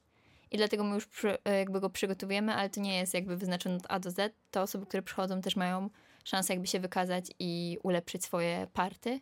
[0.52, 3.86] I dlatego my już przy, jakby go przygotowujemy, ale to nie jest jakby wyznaczone od
[3.90, 4.36] A do Z.
[4.52, 5.90] Te osoby, które przychodzą też mają
[6.24, 9.20] szansę jakby się wykazać i ulepszyć swoje party.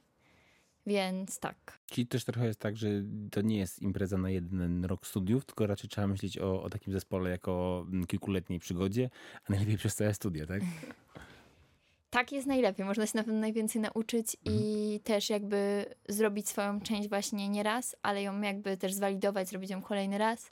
[0.88, 1.80] Więc tak.
[1.86, 2.88] Czyli też trochę jest tak, że
[3.32, 6.94] to nie jest impreza na jeden rok studiów, tylko raczej trzeba myśleć o, o takim
[6.94, 9.10] zespole jako kilkuletniej przygodzie,
[9.50, 10.62] a najlepiej przez całe studia, tak?
[12.10, 12.86] tak jest najlepiej.
[12.86, 17.96] Można się na pewno najwięcej nauczyć i też jakby zrobić swoją część właśnie nie raz,
[18.02, 20.50] ale ją jakby też zwalidować, zrobić ją kolejny raz.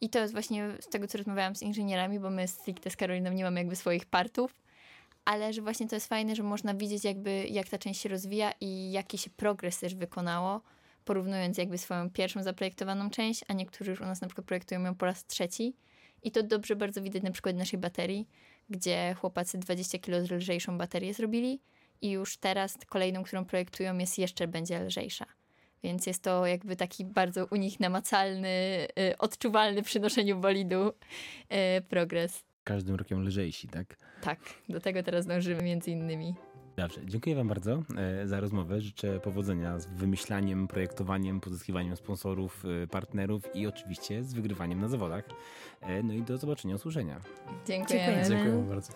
[0.00, 3.32] I to jest właśnie z tego, co rozmawiałam z inżynierami, bo my stricte z Karoliną
[3.32, 4.63] nie mamy jakby swoich partów,
[5.24, 8.52] ale że właśnie to jest fajne, że można widzieć jakby jak ta część się rozwija
[8.60, 10.60] i jaki się progres też wykonało,
[11.04, 14.94] porównując jakby swoją pierwszą zaprojektowaną część, a niektórzy już u nas na przykład projektują ją
[14.94, 15.76] po raz trzeci.
[16.22, 18.28] I to dobrze bardzo widać na przykład naszej baterii,
[18.70, 21.60] gdzie chłopacy 20 kg lżejszą baterię zrobili
[22.02, 25.26] i już teraz kolejną, którą projektują jest jeszcze będzie lżejsza.
[25.82, 31.82] Więc jest to jakby taki bardzo u nich namacalny, y, odczuwalny przy noszeniu bolidu y,
[31.82, 32.44] progres.
[32.64, 33.96] Każdym rokiem lżejsi, tak?
[34.20, 34.38] Tak,
[34.68, 36.34] do tego teraz dążymy między innymi.
[36.76, 38.80] Dobrze, dziękuję Wam bardzo e, za rozmowę.
[38.80, 45.24] Życzę powodzenia z wymyślaniem, projektowaniem, pozyskiwaniem sponsorów, e, partnerów i oczywiście z wygrywaniem na zawodach.
[45.80, 47.20] E, no i do zobaczenia, usłyszenia.
[47.66, 48.06] Dziękujemy.
[48.06, 48.44] Dziękujemy.
[48.44, 48.92] Dziękuję bardzo.